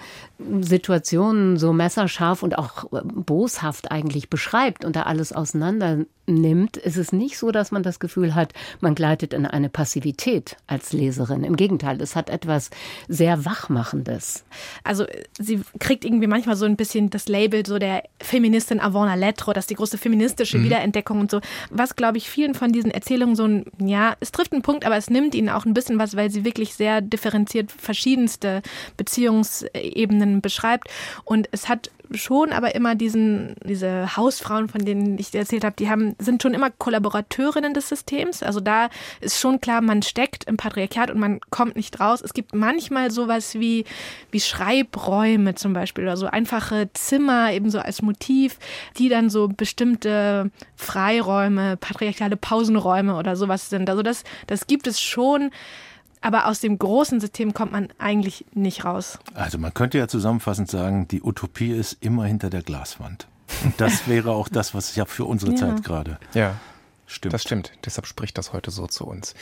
[0.61, 7.11] Situationen so messerscharf und auch boshaft eigentlich beschreibt und da alles auseinander nimmt, ist es
[7.11, 11.43] nicht so, dass man das Gefühl hat, man gleitet in eine Passivität als Leserin.
[11.43, 12.69] Im Gegenteil, es hat etwas
[13.07, 14.45] sehr Wachmachendes.
[14.83, 15.05] Also
[15.37, 19.53] sie kriegt irgendwie manchmal so ein bisschen das Label so der Feministin avant la lettre,
[19.53, 20.65] das ist die große feministische mhm.
[20.65, 21.41] Wiederentdeckung und so.
[21.69, 24.97] Was, glaube ich, vielen von diesen Erzählungen so ein, ja, es trifft einen Punkt, aber
[24.97, 28.61] es nimmt ihnen auch ein bisschen was, weil sie wirklich sehr differenziert verschiedenste
[28.97, 30.89] Beziehungsebenen beschreibt.
[31.25, 35.75] Und es hat schon aber immer diesen, diese Hausfrauen, von denen ich dir erzählt habe,
[35.77, 38.43] die haben, sind schon immer Kollaborateurinnen des Systems.
[38.43, 38.89] Also da
[39.21, 42.21] ist schon klar, man steckt im Patriarchat und man kommt nicht raus.
[42.21, 43.85] Es gibt manchmal sowas wie,
[44.31, 48.57] wie Schreibräume zum Beispiel oder so einfache Zimmer ebenso als Motiv,
[48.97, 53.89] die dann so bestimmte Freiräume, patriarchale Pausenräume oder sowas sind.
[53.89, 55.51] Also das, das gibt es schon.
[56.21, 59.19] Aber aus dem großen System kommt man eigentlich nicht raus.
[59.35, 63.27] Also man könnte ja zusammenfassend sagen, die Utopie ist immer hinter der Glaswand.
[63.63, 65.57] Und das wäre auch das, was ja für unsere Ja.
[65.57, 66.55] Zeit gerade Ja.
[67.11, 67.33] Stimmt.
[67.33, 67.71] Das stimmt.
[67.85, 69.35] Deshalb spricht das heute so zu uns.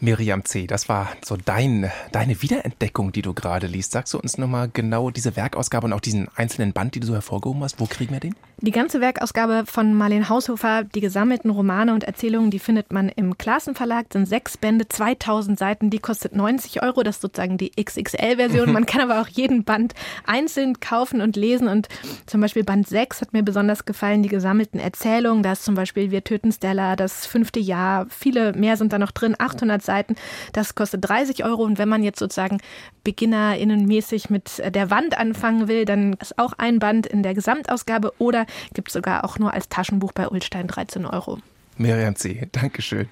[0.00, 3.92] Miriam C., das war so dein, deine Wiederentdeckung, die du gerade liest.
[3.92, 7.14] Sagst du uns nochmal genau diese Werkausgabe und auch diesen einzelnen Band, die du so
[7.14, 7.80] hervorgehoben hast?
[7.80, 8.34] Wo kriegen wir den?
[8.58, 13.36] Die ganze Werkausgabe von Marlene Haushofer, die gesammelten Romane und Erzählungen, die findet man im
[13.36, 18.72] Klassenverlag, sind sechs Bände, 2000 Seiten, die kostet 90 Euro, das ist sozusagen die XXL-Version.
[18.72, 21.88] Man kann aber auch jeden Band einzeln kaufen und lesen und
[22.26, 26.10] zum Beispiel Band 6 hat mir besonders gefallen, die gesammelten Erzählungen, da ist zum Beispiel
[26.10, 30.16] Wir töten Stella, das fünfte Jahr, viele mehr sind da noch drin, 800 Seiten,
[30.52, 31.62] das kostet 30 Euro.
[31.62, 32.58] Und wenn man jetzt sozusagen
[33.04, 38.46] BeginnerInnenmäßig mit der Wand anfangen will, dann ist auch ein Band in der Gesamtausgabe oder
[38.72, 41.38] gibt es sogar auch nur als Taschenbuch bei Ulstein 13 Euro.
[41.76, 43.08] Miriam C., Dankeschön.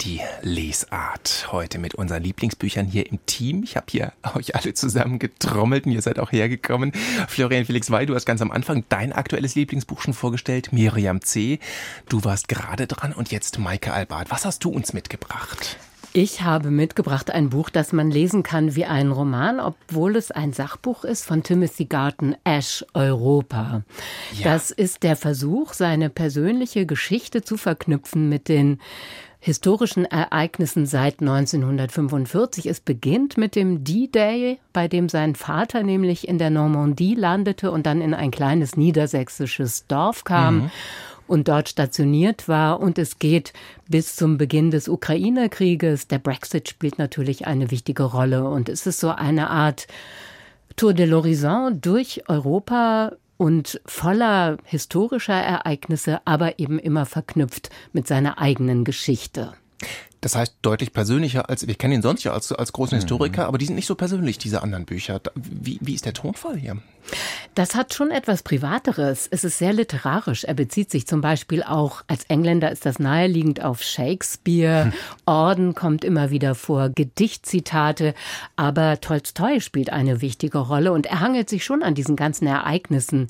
[0.00, 3.62] Die Lesart heute mit unseren Lieblingsbüchern hier im Team.
[3.64, 6.92] Ich habe hier euch alle zusammen getrommelt und ihr seid auch hergekommen.
[7.26, 10.72] Florian Felix Wey, du hast ganz am Anfang dein aktuelles Lieblingsbuch schon vorgestellt.
[10.72, 11.58] Miriam C.,
[12.08, 14.30] du warst gerade dran und jetzt Maike Albart.
[14.30, 15.78] Was hast du uns mitgebracht?
[16.20, 20.52] Ich habe mitgebracht ein Buch, das man lesen kann wie ein Roman, obwohl es ein
[20.52, 23.82] Sachbuch ist von Timothy Garton, Ash Europa.
[24.32, 24.50] Ja.
[24.50, 28.80] Das ist der Versuch, seine persönliche Geschichte zu verknüpfen mit den
[29.38, 32.66] historischen Ereignissen seit 1945.
[32.66, 37.86] Es beginnt mit dem D-Day, bei dem sein Vater nämlich in der Normandie landete und
[37.86, 40.72] dann in ein kleines niedersächsisches Dorf kam
[41.28, 42.80] und dort stationiert war.
[42.80, 43.52] Und es geht
[43.88, 46.08] bis zum Beginn des Ukraine-Krieges.
[46.08, 48.48] Der Brexit spielt natürlich eine wichtige Rolle.
[48.48, 49.86] Und es ist so eine Art
[50.76, 58.38] Tour de l'Horizon durch Europa und voller historischer Ereignisse, aber eben immer verknüpft mit seiner
[58.38, 59.54] eigenen Geschichte.
[60.20, 63.58] Das heißt deutlich persönlicher als, ich kenne ihn sonst ja als, als großen Historiker, aber
[63.58, 65.20] die sind nicht so persönlich, diese anderen Bücher.
[65.36, 66.78] Wie, wie ist der Tonfall hier?
[67.54, 69.26] Das hat schon etwas Privateres.
[69.30, 70.44] Es ist sehr literarisch.
[70.44, 74.92] Er bezieht sich zum Beispiel auch, als Engländer ist das naheliegend auf Shakespeare.
[75.26, 78.14] Orden kommt immer wieder vor, Gedichtzitate.
[78.54, 83.28] Aber Tolstoi spielt eine wichtige Rolle und er hangelt sich schon an diesen ganzen Ereignissen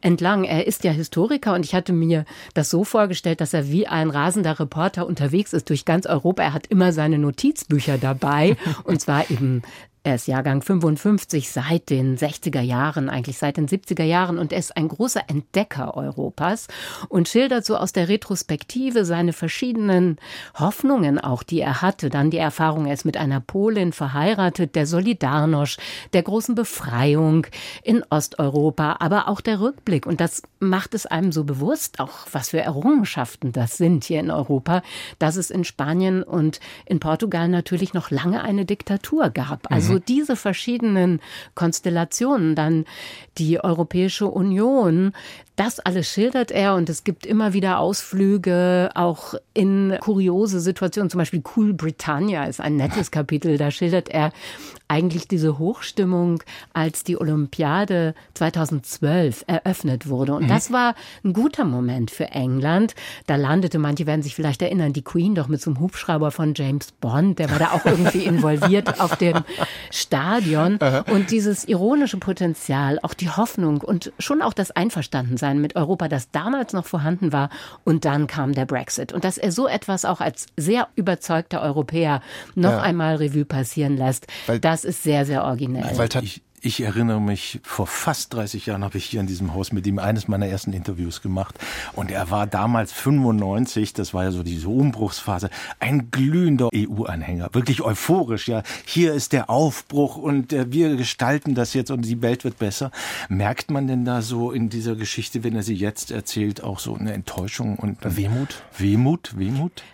[0.00, 0.42] entlang.
[0.42, 4.10] Er ist ja Historiker und ich hatte mir das so vorgestellt, dass er wie ein
[4.10, 6.42] rasender Reporter unterwegs ist durch ganz Europa.
[6.42, 9.62] Er hat immer seine Notizbücher dabei und zwar eben
[10.08, 14.58] er ist Jahrgang 55 seit den 60er Jahren, eigentlich seit den 70er Jahren und er
[14.58, 16.66] ist ein großer Entdecker Europas
[17.10, 20.16] und schildert so aus der Retrospektive seine verschiedenen
[20.58, 22.08] Hoffnungen auch, die er hatte.
[22.08, 25.78] Dann die Erfahrung, er ist mit einer Polin verheiratet, der Solidarność,
[26.14, 27.46] der großen Befreiung
[27.82, 30.06] in Osteuropa, aber auch der Rückblick.
[30.06, 34.30] Und das macht es einem so bewusst, auch was für Errungenschaften das sind hier in
[34.30, 34.82] Europa,
[35.18, 39.70] dass es in Spanien und in Portugal natürlich noch lange eine Diktatur gab.
[39.70, 41.20] Also diese verschiedenen
[41.54, 42.84] Konstellationen, dann
[43.38, 45.12] die Europäische Union,
[45.58, 51.10] das alles schildert er und es gibt immer wieder Ausflüge auch in kuriose Situationen.
[51.10, 53.58] Zum Beispiel Cool Britannia ist ein nettes Kapitel.
[53.58, 54.30] Da schildert er
[54.86, 56.42] eigentlich diese Hochstimmung,
[56.72, 60.34] als die Olympiade 2012 eröffnet wurde.
[60.34, 60.94] Und das war
[61.24, 62.94] ein guter Moment für England.
[63.26, 66.54] Da landete, manche werden sich vielleicht erinnern, die Queen doch mit so einem Hubschrauber von
[66.54, 67.40] James Bond.
[67.40, 69.42] Der war da auch irgendwie involviert auf dem
[69.90, 70.78] Stadion.
[71.10, 76.30] Und dieses ironische Potenzial, auch die Hoffnung und schon auch das Einverstandensein mit Europa, das
[76.30, 77.48] damals noch vorhanden war.
[77.84, 79.14] Und dann kam der Brexit.
[79.14, 82.20] Und dass er so etwas auch als sehr überzeugter Europäer
[82.54, 82.82] noch Ja.
[82.82, 85.96] einmal Revue passieren lässt, Weil- das ist sehr, sehr originell.
[85.96, 86.10] Weil
[86.60, 89.98] Ich, erinnere mich, vor fast 30 Jahren habe ich hier in diesem Haus mit ihm
[89.98, 91.54] eines meiner ersten Interviews gemacht.
[91.94, 97.50] Und er war damals 95, das war ja so diese Umbruchsphase, ein glühender EU-Anhänger.
[97.52, 98.62] Wirklich euphorisch, ja.
[98.84, 102.90] Hier ist der Aufbruch und äh, wir gestalten das jetzt und die Welt wird besser.
[103.28, 106.94] Merkt man denn da so in dieser Geschichte, wenn er sie jetzt erzählt, auch so
[106.94, 108.62] eine Enttäuschung und Wehmut?
[108.76, 109.84] Wehmut, Wehmut?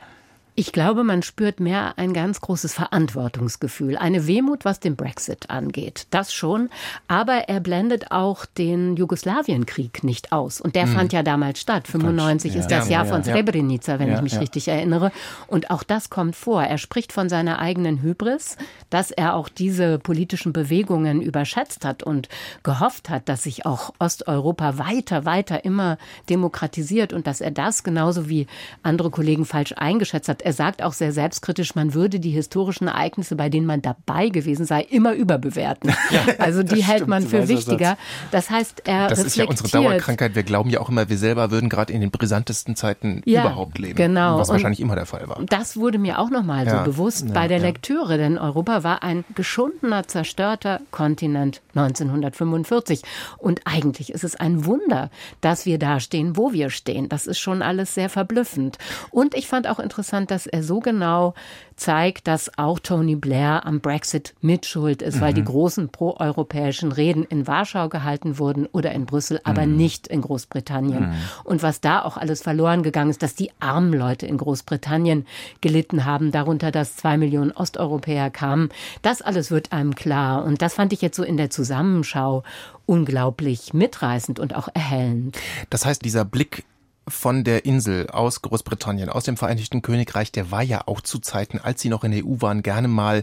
[0.57, 6.07] Ich glaube, man spürt mehr ein ganz großes Verantwortungsgefühl, eine Wehmut, was den Brexit angeht.
[6.11, 6.71] Das schon.
[7.09, 10.61] Aber er blendet auch den Jugoslawienkrieg nicht aus.
[10.61, 10.93] Und der hm.
[10.93, 11.89] fand ja damals statt.
[11.89, 12.61] 95 ja.
[12.61, 15.11] ist das ja, Jahr von Srebrenica, wenn ich mich richtig erinnere.
[15.49, 16.63] Und auch das kommt vor.
[16.63, 18.57] Er spricht von seiner eigenen Hybris,
[18.91, 22.29] dass er auch diese politischen Bewegungen überschätzt hat und
[22.63, 25.99] gehofft hat, dass sich auch Osteuropa weiter, weiter immer
[26.31, 28.47] demokratisiert und dass er das genauso wie
[28.85, 33.35] andere Kollegen falsch eingeschätzt hat er sagt auch sehr selbstkritisch, man würde die historischen Ereignisse,
[33.35, 35.93] bei denen man dabei gewesen sei, immer überbewerten.
[36.11, 37.97] Ja, also die hält stimmt, man für wichtiger.
[38.31, 40.35] Das heißt, er Das ist ja unsere Dauerkrankheit.
[40.35, 43.79] Wir glauben ja auch immer, wir selber würden gerade in den brisantesten Zeiten ja, überhaupt
[43.79, 43.97] leben.
[43.97, 44.39] Genau.
[44.39, 45.41] Was wahrscheinlich immer der Fall war.
[45.47, 46.79] Das wurde mir auch nochmal ja.
[46.79, 53.03] so bewusst bei der Lektüre, denn Europa war ein geschundener, zerstörter Kontinent 1945.
[53.39, 57.09] Und eigentlich ist es ein Wunder, dass wir da stehen, wo wir stehen.
[57.09, 58.79] Das ist schon alles sehr verblüffend.
[59.11, 61.35] Und ich fand auch interessant, dass er so genau
[61.77, 65.21] zeigt, dass auch Tony Blair am Brexit mitschuld ist, mhm.
[65.21, 65.47] weil die mhm.
[65.47, 69.77] großen proeuropäischen Reden in Warschau gehalten wurden oder in Brüssel, aber mhm.
[69.77, 71.11] nicht in Großbritannien.
[71.11, 71.15] Mhm.
[71.45, 75.25] Und was da auch alles verloren gegangen ist, dass die armen Leute in Großbritannien
[75.61, 78.71] gelitten haben, darunter, dass zwei Millionen Osteuropäer kamen,
[79.03, 80.45] das alles wird einem klar.
[80.45, 82.43] Und das fand ich jetzt so in der Zusammenschau
[82.87, 85.39] unglaublich mitreißend und auch erhellend.
[85.71, 86.65] Das heißt, dieser Blick
[87.07, 91.59] von der Insel aus Großbritannien, aus dem Vereinigten Königreich, der war ja auch zu Zeiten,
[91.59, 93.23] als sie noch in der EU waren, gerne mal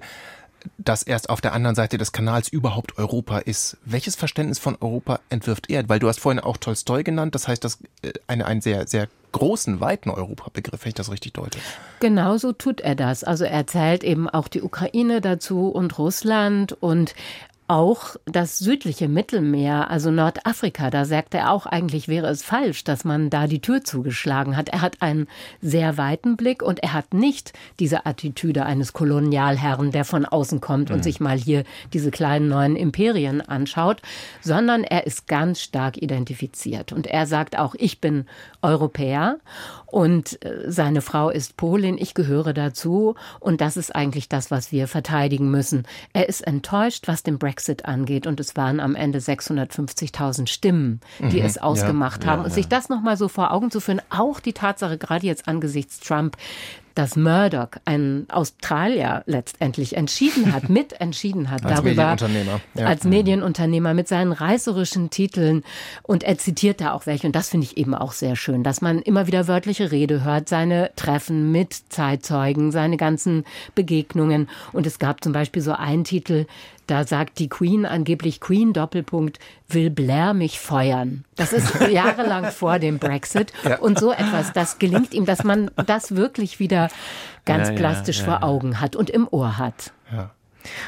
[0.78, 3.78] dass erst auf der anderen Seite des Kanals überhaupt Europa ist.
[3.86, 5.88] Welches Verständnis von Europa entwirft er?
[5.90, 9.08] Weil du hast vorhin auch Tolstoi genannt, das heißt, das äh, eine, einen sehr, sehr
[9.32, 11.58] großen, weiten Europabegriff, wenn ich das richtig deute.
[12.00, 13.24] Genauso tut er das.
[13.24, 17.16] Also er zählt eben auch die Ukraine dazu und Russland und
[17.72, 23.06] auch das südliche Mittelmeer, also Nordafrika, da sagt er auch, eigentlich wäre es falsch, dass
[23.06, 24.68] man da die Tür zugeschlagen hat.
[24.68, 25.28] Er hat einen
[25.62, 30.90] sehr weiten Blick und er hat nicht diese Attitüde eines Kolonialherren, der von außen kommt
[30.90, 30.96] mhm.
[30.96, 34.02] und sich mal hier diese kleinen neuen Imperien anschaut,
[34.42, 36.92] sondern er ist ganz stark identifiziert.
[36.92, 38.26] Und er sagt auch, ich bin
[38.62, 39.38] Europäer
[39.86, 44.74] und äh, seine Frau ist Polin, ich gehöre dazu und das ist eigentlich das, was
[44.74, 45.88] wir verteidigen müssen.
[46.12, 48.26] Er ist enttäuscht, was den Brexit Brexit angeht.
[48.26, 52.40] Und es waren am Ende 650.000 Stimmen, die mhm, es ausgemacht ja, haben.
[52.40, 55.48] Ja, und sich das nochmal so vor Augen zu führen, auch die Tatsache, gerade jetzt
[55.48, 56.38] angesichts Trump,
[56.96, 62.62] dass Murdoch, ein Australier, letztendlich entschieden hat, mitentschieden hat als darüber, Medienunternehmer.
[62.74, 62.86] Ja.
[62.86, 65.64] als Medienunternehmer mit seinen reißerischen Titeln
[66.04, 68.82] und er zitiert da auch welche und das finde ich eben auch sehr schön, dass
[68.82, 75.00] man immer wieder wörtliche Rede hört, seine Treffen mit Zeitzeugen, seine ganzen Begegnungen und es
[75.00, 76.46] gab zum Beispiel so einen Titel,
[76.92, 81.24] da sagt die Queen angeblich Queen Doppelpunkt will Blair mich feuern.
[81.38, 83.80] Das ist jahrelang vor dem Brexit ja.
[83.80, 86.90] und so etwas, das gelingt ihm, dass man das wirklich wieder
[87.46, 89.94] ganz ja, plastisch ja, vor Augen hat und im Ohr hat.
[90.12, 90.32] Ja.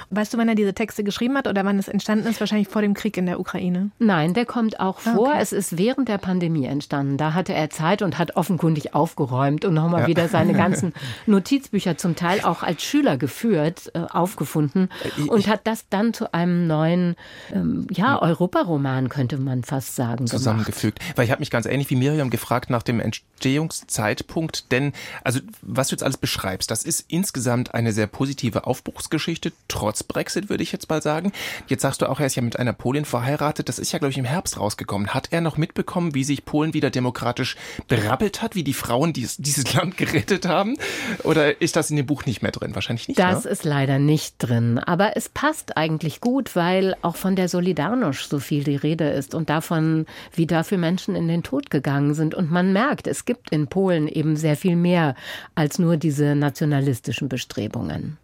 [0.10, 2.40] Weißt du, wann er diese Texte geschrieben hat oder wann es entstanden ist?
[2.40, 3.92] Wahrscheinlich vor dem Krieg in der Ukraine.
[4.00, 5.30] Nein, der kommt auch vor.
[5.30, 5.38] Okay.
[5.40, 7.18] Es ist während der Pandemie entstanden.
[7.18, 10.08] Da hatte er Zeit und hat offenkundig aufgeräumt und nochmal ja.
[10.08, 10.94] wieder seine ganzen
[11.26, 16.34] Notizbücher zum Teil auch als Schüler geführt, äh, aufgefunden äh, und hat das dann zu
[16.34, 17.16] einem neuen,
[17.52, 21.00] ähm, ja, Europaroman, könnte man fast sagen, zusammengefügt.
[21.00, 21.18] Gemacht.
[21.18, 25.90] Weil ich habe mich ganz ähnlich wie Miriam gefragt nach dem Entstehungszeitpunkt, denn also was
[25.90, 30.72] du jetzt alles beschreibst, das ist insgesamt eine sehr positive Aufbruchsgeschichte trotz Brexit, würde ich
[30.72, 31.32] jetzt mal sagen.
[31.68, 33.70] Jetzt sagst du auch, er ist ja mit einer Polin verheiratet.
[33.70, 35.10] Das ist ja, glaube ich, im Herbst rausgekommen.
[35.14, 37.56] Hat er noch mitbekommen, wie sich Polen wieder demokratisch
[37.88, 40.78] berappelt hat, wie die Frauen dies, dieses Land gerettet haben?
[41.24, 42.76] Oder ist das in dem Buch nicht mehr drin?
[42.76, 43.20] Wahrscheinlich nicht.
[43.20, 43.52] Das ne?
[43.52, 44.80] ist leider nicht drin.
[44.80, 49.34] Aber es passt eigentlich gut, weil auch von der Solidarność so viel die Rede ist
[49.34, 52.36] und davon, wie dafür Menschen in den Tod gegangen sind.
[52.36, 55.16] Und man merkt, es gibt in Polen eben sehr viel mehr
[55.56, 58.18] als nur diese nationalistischen Bestrebungen.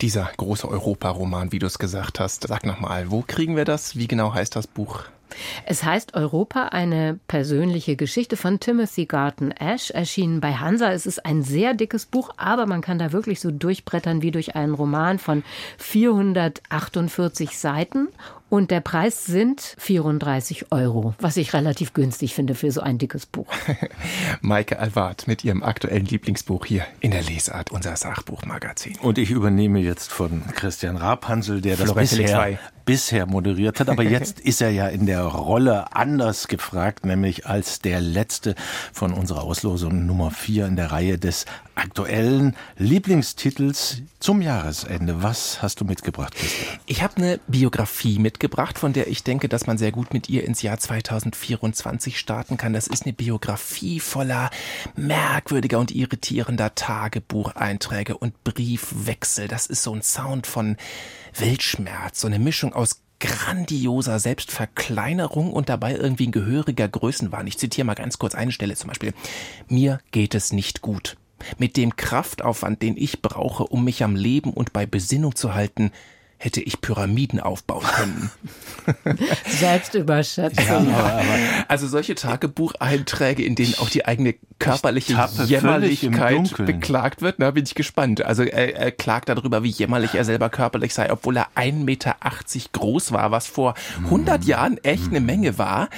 [0.00, 2.46] Dieser große Europaroman, wie du es gesagt hast.
[2.48, 3.96] Sag nochmal, wo kriegen wir das?
[3.96, 5.04] Wie genau heißt das Buch?
[5.64, 10.92] Es heißt Europa, eine persönliche Geschichte von Timothy Garton Ash, erschienen bei Hansa.
[10.92, 14.56] Es ist ein sehr dickes Buch, aber man kann da wirklich so durchbrettern wie durch
[14.56, 15.42] einen Roman von
[15.78, 18.08] 448 Seiten
[18.52, 23.24] und der Preis sind 34 Euro, was ich relativ günstig finde für so ein dickes
[23.24, 23.46] Buch.
[24.42, 28.98] Maike Alward mit ihrem aktuellen Lieblingsbuch hier in der Lesart, unser Sachbuchmagazin.
[29.00, 33.88] Und ich übernehme jetzt von Christian Rapansel, der das bisher, bisher moderiert hat.
[33.88, 38.54] Aber jetzt ist er ja in der Rolle anders gefragt, nämlich als der letzte
[38.92, 45.22] von unserer Auslosung Nummer 4 in der Reihe des aktuellen Lieblingstitels zum Jahresende.
[45.22, 46.78] Was hast du mitgebracht, Christian?
[46.84, 50.28] Ich habe eine Biografie mitgebracht mitgebracht, von der ich denke, dass man sehr gut mit
[50.28, 52.72] ihr ins Jahr 2024 starten kann.
[52.72, 54.50] Das ist eine Biografie voller
[54.96, 59.46] merkwürdiger und irritierender Tagebucheinträge und Briefwechsel.
[59.46, 60.76] Das ist so ein Sound von
[61.38, 67.46] Weltschmerz, so eine Mischung aus grandioser Selbstverkleinerung und dabei irgendwie ein gehöriger Größenwahn.
[67.46, 69.14] Ich zitiere mal ganz kurz eine Stelle zum Beispiel.
[69.68, 71.16] Mir geht es nicht gut.
[71.58, 75.92] Mit dem Kraftaufwand, den ich brauche, um mich am Leben und bei Besinnung zu halten,
[76.42, 78.30] hätte ich Pyramiden aufbauen können.
[79.46, 80.90] Selbstüberschätzung.
[80.90, 81.20] Ja,
[81.68, 87.76] also solche Tagebucheinträge, in denen auch die eigene körperliche Jämmerlichkeit beklagt wird, da bin ich
[87.76, 88.22] gespannt.
[88.22, 92.16] Also er, er klagt darüber, wie jämmerlich er selber körperlich sei, obwohl er 1,80 Meter
[92.72, 93.74] groß war, was vor
[94.04, 95.90] 100 Jahren echt eine Menge war.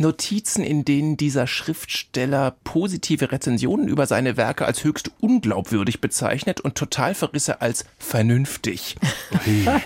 [0.00, 6.74] Notizen, in denen dieser Schriftsteller positive Rezensionen über seine Werke als höchst unglaubwürdig bezeichnet und
[6.74, 8.96] Totalverrisse als vernünftig.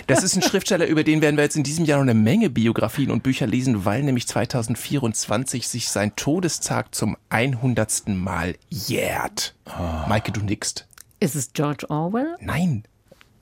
[0.07, 2.49] Das ist ein Schriftsteller, über den werden wir jetzt in diesem Jahr noch eine Menge
[2.49, 8.07] Biografien und Bücher lesen, weil nämlich 2024 sich sein Todestag zum 100.
[8.07, 9.53] Mal jährt.
[9.67, 10.07] Oh.
[10.07, 10.87] Maike, du nickst.
[11.19, 12.35] Ist es George Orwell?
[12.39, 12.83] Nein.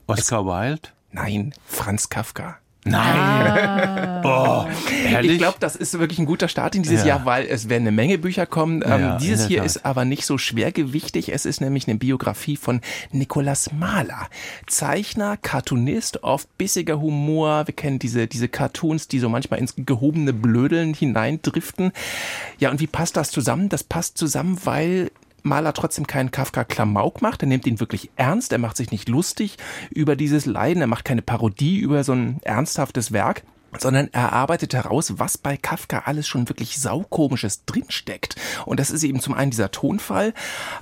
[0.08, 0.90] Oscar Wilde?
[1.12, 2.58] Nein, Franz Kafka.
[2.86, 3.16] Nein.
[3.16, 4.66] Ah.
[4.68, 7.08] oh, ich glaube, das ist wirklich ein guter Start in dieses ja.
[7.18, 8.82] Jahr, weil es werden eine Menge Bücher kommen.
[8.82, 9.66] Ja, ähm, dieses hier Tat.
[9.66, 11.32] ist aber nicht so schwergewichtig.
[11.32, 14.28] Es ist nämlich eine Biografie von Nicolas Mahler.
[14.68, 17.68] Zeichner, Cartoonist, oft bissiger Humor.
[17.68, 21.94] Wir kennen diese, diese Cartoons, die so manchmal ins gehobene Blödeln hineindriften.
[22.60, 23.70] Ja, und wie passt das zusammen?
[23.70, 25.12] Das passt zusammen, weil
[25.44, 27.44] Maler trotzdem keinen Kafka-Klamauk macht.
[27.44, 28.52] Er nimmt ihn wirklich ernst.
[28.52, 29.58] Er macht sich nicht lustig
[29.92, 30.82] über dieses Leiden.
[30.82, 33.44] Er macht keine Parodie über so ein ernsthaftes Werk
[33.80, 38.36] sondern er arbeitet heraus, was bei Kafka alles schon wirklich saukomisches drinsteckt.
[38.66, 40.34] Und das ist eben zum einen dieser Tonfall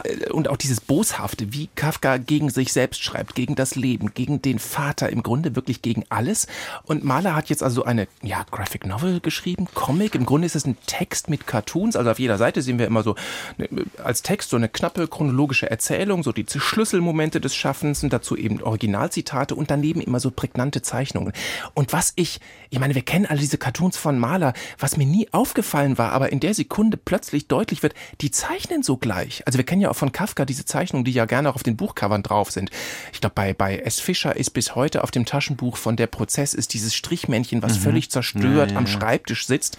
[0.03, 4.41] äh, und auch dieses Boshafte, wie Kafka gegen sich selbst schreibt, gegen das Leben, gegen
[4.41, 6.47] den Vater, im Grunde wirklich gegen alles.
[6.83, 10.15] Und Mahler hat jetzt also eine, ja, Graphic Novel geschrieben, Comic.
[10.15, 11.95] Im Grunde ist es ein Text mit Cartoons.
[11.95, 13.15] Also auf jeder Seite sehen wir immer so
[13.57, 13.69] ne,
[14.03, 18.61] als Text so eine knappe chronologische Erzählung, so die Schlüsselmomente des Schaffens und dazu eben
[18.61, 21.33] Originalzitate und daneben immer so prägnante Zeichnungen.
[21.73, 24.53] Und was ich, ich meine, wir kennen alle diese Cartoons von Maler.
[24.77, 28.97] Was mir nie aufgefallen war, aber in der Sekunde plötzlich deutlich wird, die zeichnen so
[28.97, 29.43] gleich.
[29.45, 31.77] Also wir kennen ja auch von Kafka diese Zeichnungen, die ja gerne auch auf den
[31.77, 32.71] Buchcovern drauf sind.
[33.13, 34.01] Ich glaube, bei, bei S.
[34.01, 37.83] Fischer ist bis heute auf dem Taschenbuch von der Prozess ist dieses Strichmännchen, was mhm.
[37.83, 39.77] völlig zerstört ja, ja, am Schreibtisch sitzt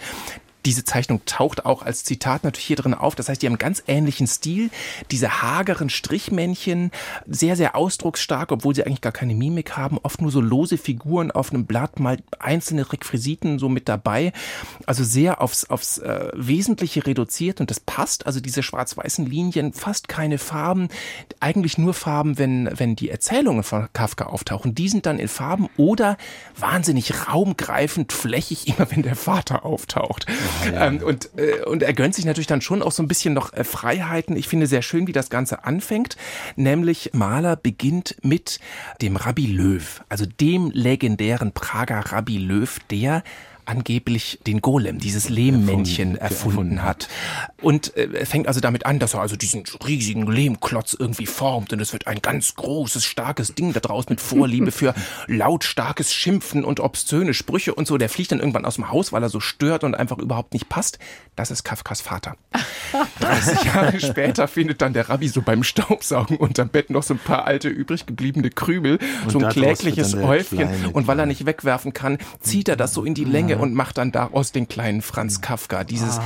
[0.65, 3.15] diese Zeichnung taucht auch als Zitat natürlich hier drin auf.
[3.15, 4.69] Das heißt, die haben einen ganz ähnlichen Stil.
[5.11, 6.91] Diese hageren Strichmännchen,
[7.27, 9.97] sehr, sehr ausdrucksstark, obwohl sie eigentlich gar keine Mimik haben.
[10.03, 14.31] Oft nur so lose Figuren auf einem Blatt, mal einzelne Requisiten so mit dabei.
[14.85, 18.25] Also sehr aufs, aufs äh, Wesentliche reduziert und das passt.
[18.25, 20.87] Also diese schwarz-weißen Linien, fast keine Farben.
[21.39, 24.75] Eigentlich nur Farben, wenn, wenn die Erzählungen von Kafka auftauchen.
[24.75, 26.17] Die sind dann in Farben oder
[26.57, 30.25] wahnsinnig raumgreifend flächig, immer wenn der Vater auftaucht.
[30.75, 33.53] Ähm, und, äh, und er gönnt sich natürlich dann schon auch so ein bisschen noch
[33.53, 34.35] äh, Freiheiten.
[34.37, 36.15] Ich finde sehr schön, wie das Ganze anfängt.
[36.55, 38.59] Nämlich Mahler beginnt mit
[39.01, 43.23] dem Rabbi Löw, also dem legendären Prager Rabbi Löw, der
[43.65, 47.07] angeblich den Golem, dieses Lehmmännchen erfunden, erfunden hat.
[47.61, 51.79] Und äh, fängt also damit an, dass er also diesen riesigen Lehmklotz irgendwie formt und
[51.79, 54.93] es wird ein ganz großes, starkes Ding da draus mit Vorliebe für
[55.27, 57.97] lautstarkes Schimpfen und obszöne Sprüche und so.
[57.97, 60.69] Der fliegt dann irgendwann aus dem Haus, weil er so stört und einfach überhaupt nicht
[60.69, 60.99] passt.
[61.35, 62.35] Das ist Kafkas Vater.
[63.19, 67.19] 30 Jahre später findet dann der Rabbi so beim Staubsaugen unterm Bett noch so ein
[67.19, 70.69] paar alte übrig gebliebene Krümel, und so ein klägliches Häufchen.
[70.93, 73.73] Und weil er nicht wegwerfen kann, zieht er das so in die Länge Menge und
[73.73, 75.83] macht dann daraus den kleinen Franz Kafka.
[75.83, 76.19] Dieses,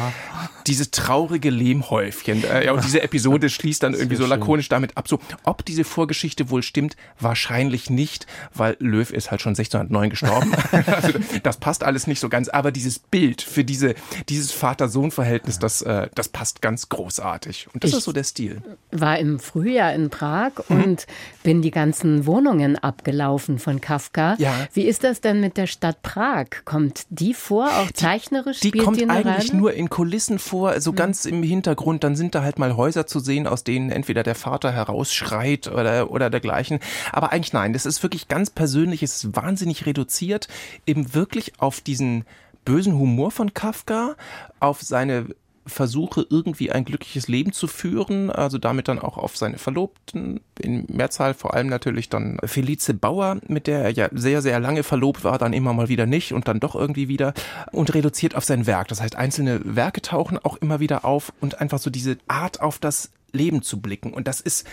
[0.68, 2.44] dieses traurige Lehmhäufchen.
[2.44, 5.08] Äh, ja, und diese Episode schließt dann irgendwie so lakonisch damit ab.
[5.08, 10.52] So, ob diese Vorgeschichte wohl stimmt, wahrscheinlich nicht, weil Löw ist halt schon 1609 gestorben.
[10.86, 12.50] also, das passt alles nicht so ganz.
[12.50, 13.96] Aber dieses Bild für diese,
[14.30, 17.68] dieses Vater-Sohn-Verhältnis, das, äh, das passt ganz großartig.
[17.74, 18.62] Und das ich ist so der Stil.
[18.92, 20.84] War im Frühjahr in Prag hm.
[20.84, 21.08] und
[21.44, 24.36] bin die ganzen Wohnungen abgelaufen von Kafka.
[24.40, 24.68] Ja.
[24.74, 26.48] Wie ist das denn mit der Stadt Prag?
[26.66, 28.60] Kommt die vor, auch zeichnerisch?
[28.60, 29.60] Die, die kommt die eigentlich Reine?
[29.60, 30.96] nur in Kulissen vor, so mhm.
[30.96, 32.04] ganz im Hintergrund.
[32.04, 36.12] Dann sind da halt mal Häuser zu sehen, aus denen entweder der Vater herausschreit oder,
[36.12, 36.80] oder dergleichen.
[37.12, 40.48] Aber eigentlich nein, das ist wirklich ganz persönlich, es ist wahnsinnig reduziert,
[40.86, 42.26] eben wirklich auf diesen
[42.66, 44.16] bösen Humor von Kafka,
[44.60, 45.28] auf seine
[45.68, 50.86] Versuche, irgendwie ein glückliches Leben zu führen, also damit dann auch auf seine Verlobten, in
[50.90, 55.24] Mehrzahl vor allem natürlich dann Felice Bauer, mit der er ja sehr, sehr lange verlobt
[55.24, 57.34] war, dann immer mal wieder nicht und dann doch irgendwie wieder
[57.72, 58.88] und reduziert auf sein Werk.
[58.88, 62.80] Das heißt, einzelne Werke tauchen auch immer wieder auf und einfach so diese Art auf
[62.80, 64.14] das Leben zu blicken.
[64.14, 64.66] Und das ist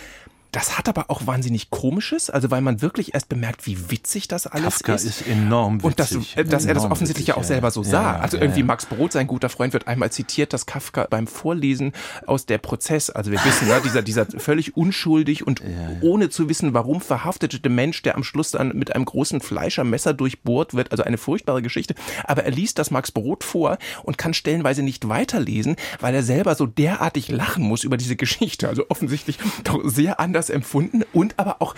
[0.55, 4.47] Das hat aber auch wahnsinnig Komisches, also weil man wirklich erst bemerkt, wie witzig das
[4.47, 5.03] alles Kafka ist.
[5.03, 6.37] ist enorm Und dass, witzig.
[6.37, 7.89] äh, dass er das offensichtlich witzig, ja auch ja, selber so ja.
[7.89, 8.01] sah.
[8.01, 8.65] Ja, also ja, irgendwie ja.
[8.65, 11.91] Max Brod, sein guter Freund, wird einmal zitiert, dass Kafka beim Vorlesen
[12.25, 15.61] aus der Prozess, also wir wissen, ne, dieser, dieser völlig unschuldig und
[15.99, 20.73] ohne zu wissen, warum verhaftete Mensch, der am Schluss dann mit einem großen Fleischermesser durchbohrt
[20.73, 21.95] wird, also eine furchtbare Geschichte.
[22.23, 26.55] Aber er liest das Max Brod vor und kann stellenweise nicht weiterlesen, weil er selber
[26.55, 28.69] so derartig lachen muss über diese Geschichte.
[28.69, 31.75] Also offensichtlich doch sehr anders empfunden und aber auch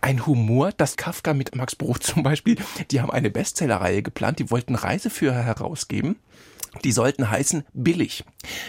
[0.00, 2.56] ein Humor, dass Kafka mit Max Brod zum Beispiel,
[2.90, 6.16] die haben eine Bestsellerreihe geplant, die wollten Reiseführer herausgeben.
[6.84, 8.24] Die sollten heißen billig.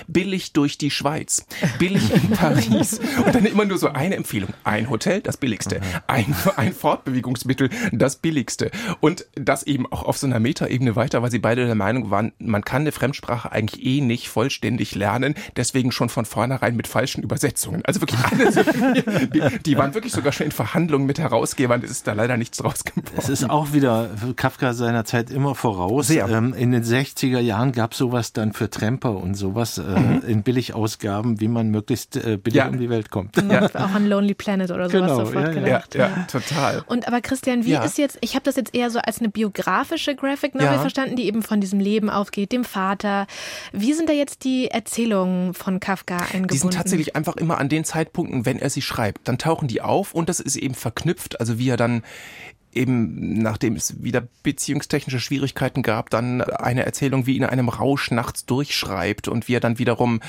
[0.08, 1.45] Billig durch die Schweiz.
[1.80, 2.99] Billig in Paris.
[3.26, 4.49] Und dann immer nur so eine Empfehlung.
[4.64, 5.82] Ein Hotel, das billigste.
[6.08, 8.72] Ein, ein Fortbewegungsmittel, das billigste.
[8.99, 12.34] Und das eben auch auf so einer Metaebene weiter, weil sie beide der Meinung waren,
[12.39, 15.36] man kann eine Fremdsprache eigentlich eh nicht vollständig lernen.
[15.56, 17.84] Deswegen schon von vornherein mit falschen Übersetzungen.
[17.86, 18.56] Also wirklich alles.
[19.32, 21.82] Die, die waren wirklich sogar schon in Verhandlungen mit Herausgebern.
[21.84, 23.08] Es ist da leider nichts draus geworden.
[23.18, 26.08] Es ist auch wieder Kafka seiner Zeit immer voraus.
[26.08, 26.28] Sehr.
[26.30, 29.81] Ähm, in den 60er Jahren gab es sowas dann für Tramper und sowas äh,
[30.27, 32.67] in Billigausgaben, wie man möglichst äh, billig Ja.
[32.67, 33.35] um die Welt kommt.
[33.37, 33.65] Ja.
[33.73, 35.67] Auch an Lonely Planet oder sowas Genau, sofort ja, ja.
[35.67, 35.95] ja, gedacht.
[35.95, 36.83] ja, total.
[36.87, 37.83] Und aber Christian, wie Ja.
[37.83, 40.79] ist jetzt, ich habe das jetzt eher so als eine biografische Graphic Novel Ja.
[40.79, 43.27] verstanden, die eben von diesem Leben ausgeht, dem Vater.
[43.71, 46.47] Wie sind da jetzt die Erzählungen von Kafka eingebunden?
[46.49, 49.81] Die sind tatsächlich einfach immer an den Zeitpunkten, wenn er sie schreibt, dann tauchen die
[49.81, 52.03] auf und das ist eben verknüpft, also wie er dann
[52.74, 58.45] eben, nachdem es wieder beziehungstechnische Schwierigkeiten gab, dann eine Erzählung wie in einem Rausch nachts
[58.45, 60.22] durchschreibt und wie er dann wiederum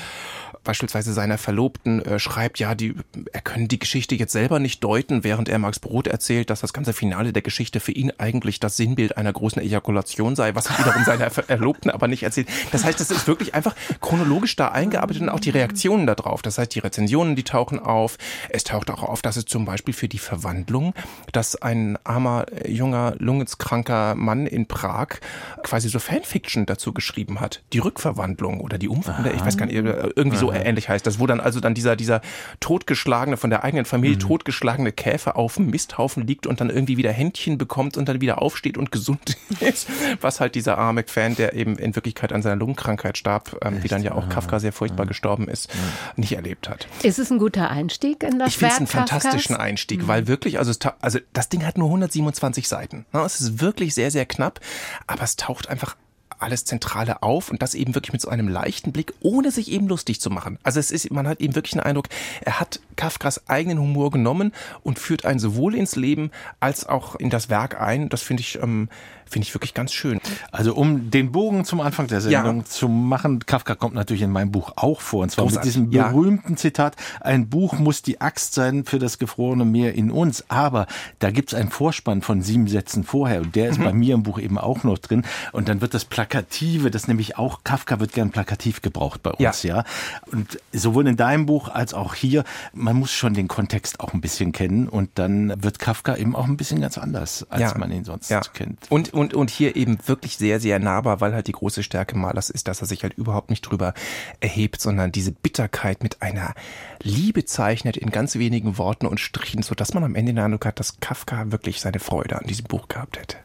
[0.63, 2.95] beispielsweise seiner Verlobten äh, schreibt, ja, die,
[3.31, 6.73] er könne die Geschichte jetzt selber nicht deuten, während er Max Brot erzählt, dass das
[6.73, 11.03] ganze Finale der Geschichte für ihn eigentlich das Sinnbild einer großen Ejakulation sei, was wiederum
[11.05, 12.47] seiner Ver- Verlobten aber nicht erzählt.
[12.71, 16.41] Das heißt, es ist wirklich einfach chronologisch da eingearbeitet und auch die Reaktionen darauf.
[16.41, 18.17] Das heißt, die Rezensionen, die tauchen auf.
[18.49, 20.93] Es taucht auch auf, dass es zum Beispiel für die Verwandlung,
[21.31, 25.19] dass ein armer, äh, junger, lungenskranker Mann in Prag
[25.63, 27.61] quasi so Fanfiction dazu geschrieben hat.
[27.73, 31.19] Die Rückverwandlung oder die Umwandlung, ich weiß gar nicht, äh, irgendwie so ähnlich heißt das,
[31.19, 32.21] wo dann also dann dieser, dieser
[32.59, 37.11] totgeschlagene, von der eigenen Familie totgeschlagene Käfer auf dem Misthaufen liegt und dann irgendwie wieder
[37.11, 39.87] Händchen bekommt und dann wieder aufsteht und gesund ist.
[40.21, 43.87] Was halt dieser arme Fan, der eben in Wirklichkeit an seiner Lungenkrankheit starb, ähm, wie
[43.87, 45.69] dann ja auch Kafka sehr furchtbar gestorben ist,
[46.15, 46.87] nicht erlebt hat.
[47.03, 49.63] Ist es ein guter Einstieg in das Ich finde es einen fantastischen Kafkas?
[49.63, 53.05] Einstieg, weil wirklich, also, also das Ding hat nur 127 Seiten.
[53.13, 53.21] Ne?
[53.21, 54.59] Es ist wirklich sehr, sehr knapp,
[55.07, 55.95] aber es taucht einfach
[56.43, 59.87] alles Zentrale auf und das eben wirklich mit so einem leichten Blick, ohne sich eben
[59.87, 60.59] lustig zu machen.
[60.63, 62.09] Also es ist, man hat eben wirklich den Eindruck,
[62.41, 67.29] er hat Kafkas eigenen Humor genommen und führt einen sowohl ins Leben als auch in
[67.29, 68.09] das Werk ein.
[68.09, 68.89] Das finde ich, ähm,
[69.33, 70.19] finde ich wirklich ganz schön.
[70.51, 72.65] Also um den Bogen zum Anfang der Sendung Ja.
[72.65, 75.23] zu machen, Kafka kommt natürlich in meinem Buch auch vor.
[75.23, 76.07] Und zwar mit Großartig, diesem ja.
[76.09, 80.45] berühmten Zitat, ein Buch muss die Axt sein für das gefrorene Meer in uns.
[80.49, 80.87] Aber
[81.19, 83.83] da gibt's einen Vorspann von sieben Sätzen vorher und der ist Mhm.
[83.83, 85.23] bei mir im Buch eben auch noch drin.
[85.51, 89.63] Und dann wird das Plakative, das nämlich auch, Kafka wird gern plakativ gebraucht bei uns,
[89.63, 89.83] ja.
[90.31, 94.21] Und sowohl in deinem Buch als auch hier, man muss schon den Kontext auch ein
[94.21, 98.03] bisschen kennen und dann wird Kafka eben auch ein bisschen ganz anders, als man ihn
[98.03, 98.79] sonst kennt.
[98.89, 102.49] Und, und, und hier eben wirklich sehr, sehr nahbar, weil halt die große Stärke Malers
[102.49, 103.93] ist, dass er sich halt überhaupt nicht drüber
[104.39, 106.55] erhebt, sondern diese Bitterkeit mit einer
[107.01, 110.65] Liebe zeichnet in ganz wenigen Worten und Strichen, so dass man am Ende den Eindruck
[110.65, 113.37] hat, dass Kafka wirklich seine Freude an diesem Buch gehabt hätte.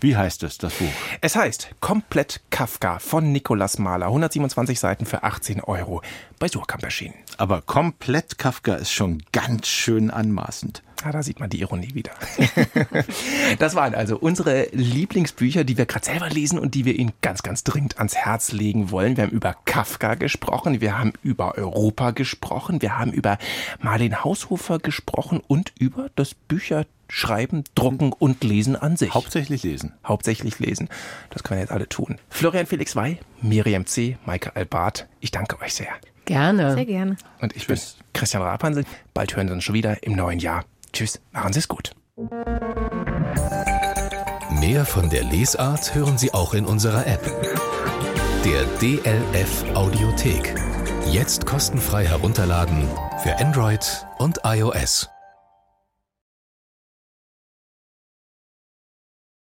[0.00, 0.92] Wie heißt es, das Buch?
[1.22, 6.02] Es heißt Komplett Kafka von Nikolaus Mahler, 127 Seiten für 18 Euro
[6.38, 7.14] bei Surkamp erschienen.
[7.38, 10.82] Aber komplett Kafka ist schon ganz schön anmaßend.
[11.04, 12.12] Ah, da sieht man die Ironie wieder.
[13.58, 17.42] das waren also unsere Lieblingsbücher, die wir gerade selber lesen und die wir Ihnen ganz,
[17.42, 19.16] ganz dringend ans Herz legen wollen.
[19.16, 23.38] Wir haben über Kafka gesprochen, wir haben über Europa gesprochen, wir haben über
[23.80, 29.12] Marlene Haushofer gesprochen und über das Bücherschreiben, Drucken und Lesen an sich.
[29.14, 29.92] Hauptsächlich lesen.
[30.04, 30.88] Hauptsächlich lesen.
[31.30, 32.16] Das können wir jetzt alle tun.
[32.30, 35.88] Florian Felix Wey, Miriam C., Maike Albart, ich danke euch sehr.
[36.26, 36.74] Gerne.
[36.74, 37.16] Sehr gerne.
[37.40, 37.78] Und ich bin
[38.12, 38.84] Christian Rapansel.
[39.14, 40.64] Bald hören Sie uns schon wieder im neuen Jahr.
[40.96, 41.92] Tschüss, machen Sie es gut.
[44.60, 47.22] Mehr von der Lesart hören Sie auch in unserer App.
[48.46, 50.54] Der DLF Audiothek.
[51.10, 52.88] Jetzt kostenfrei herunterladen
[53.22, 55.10] für Android und iOS.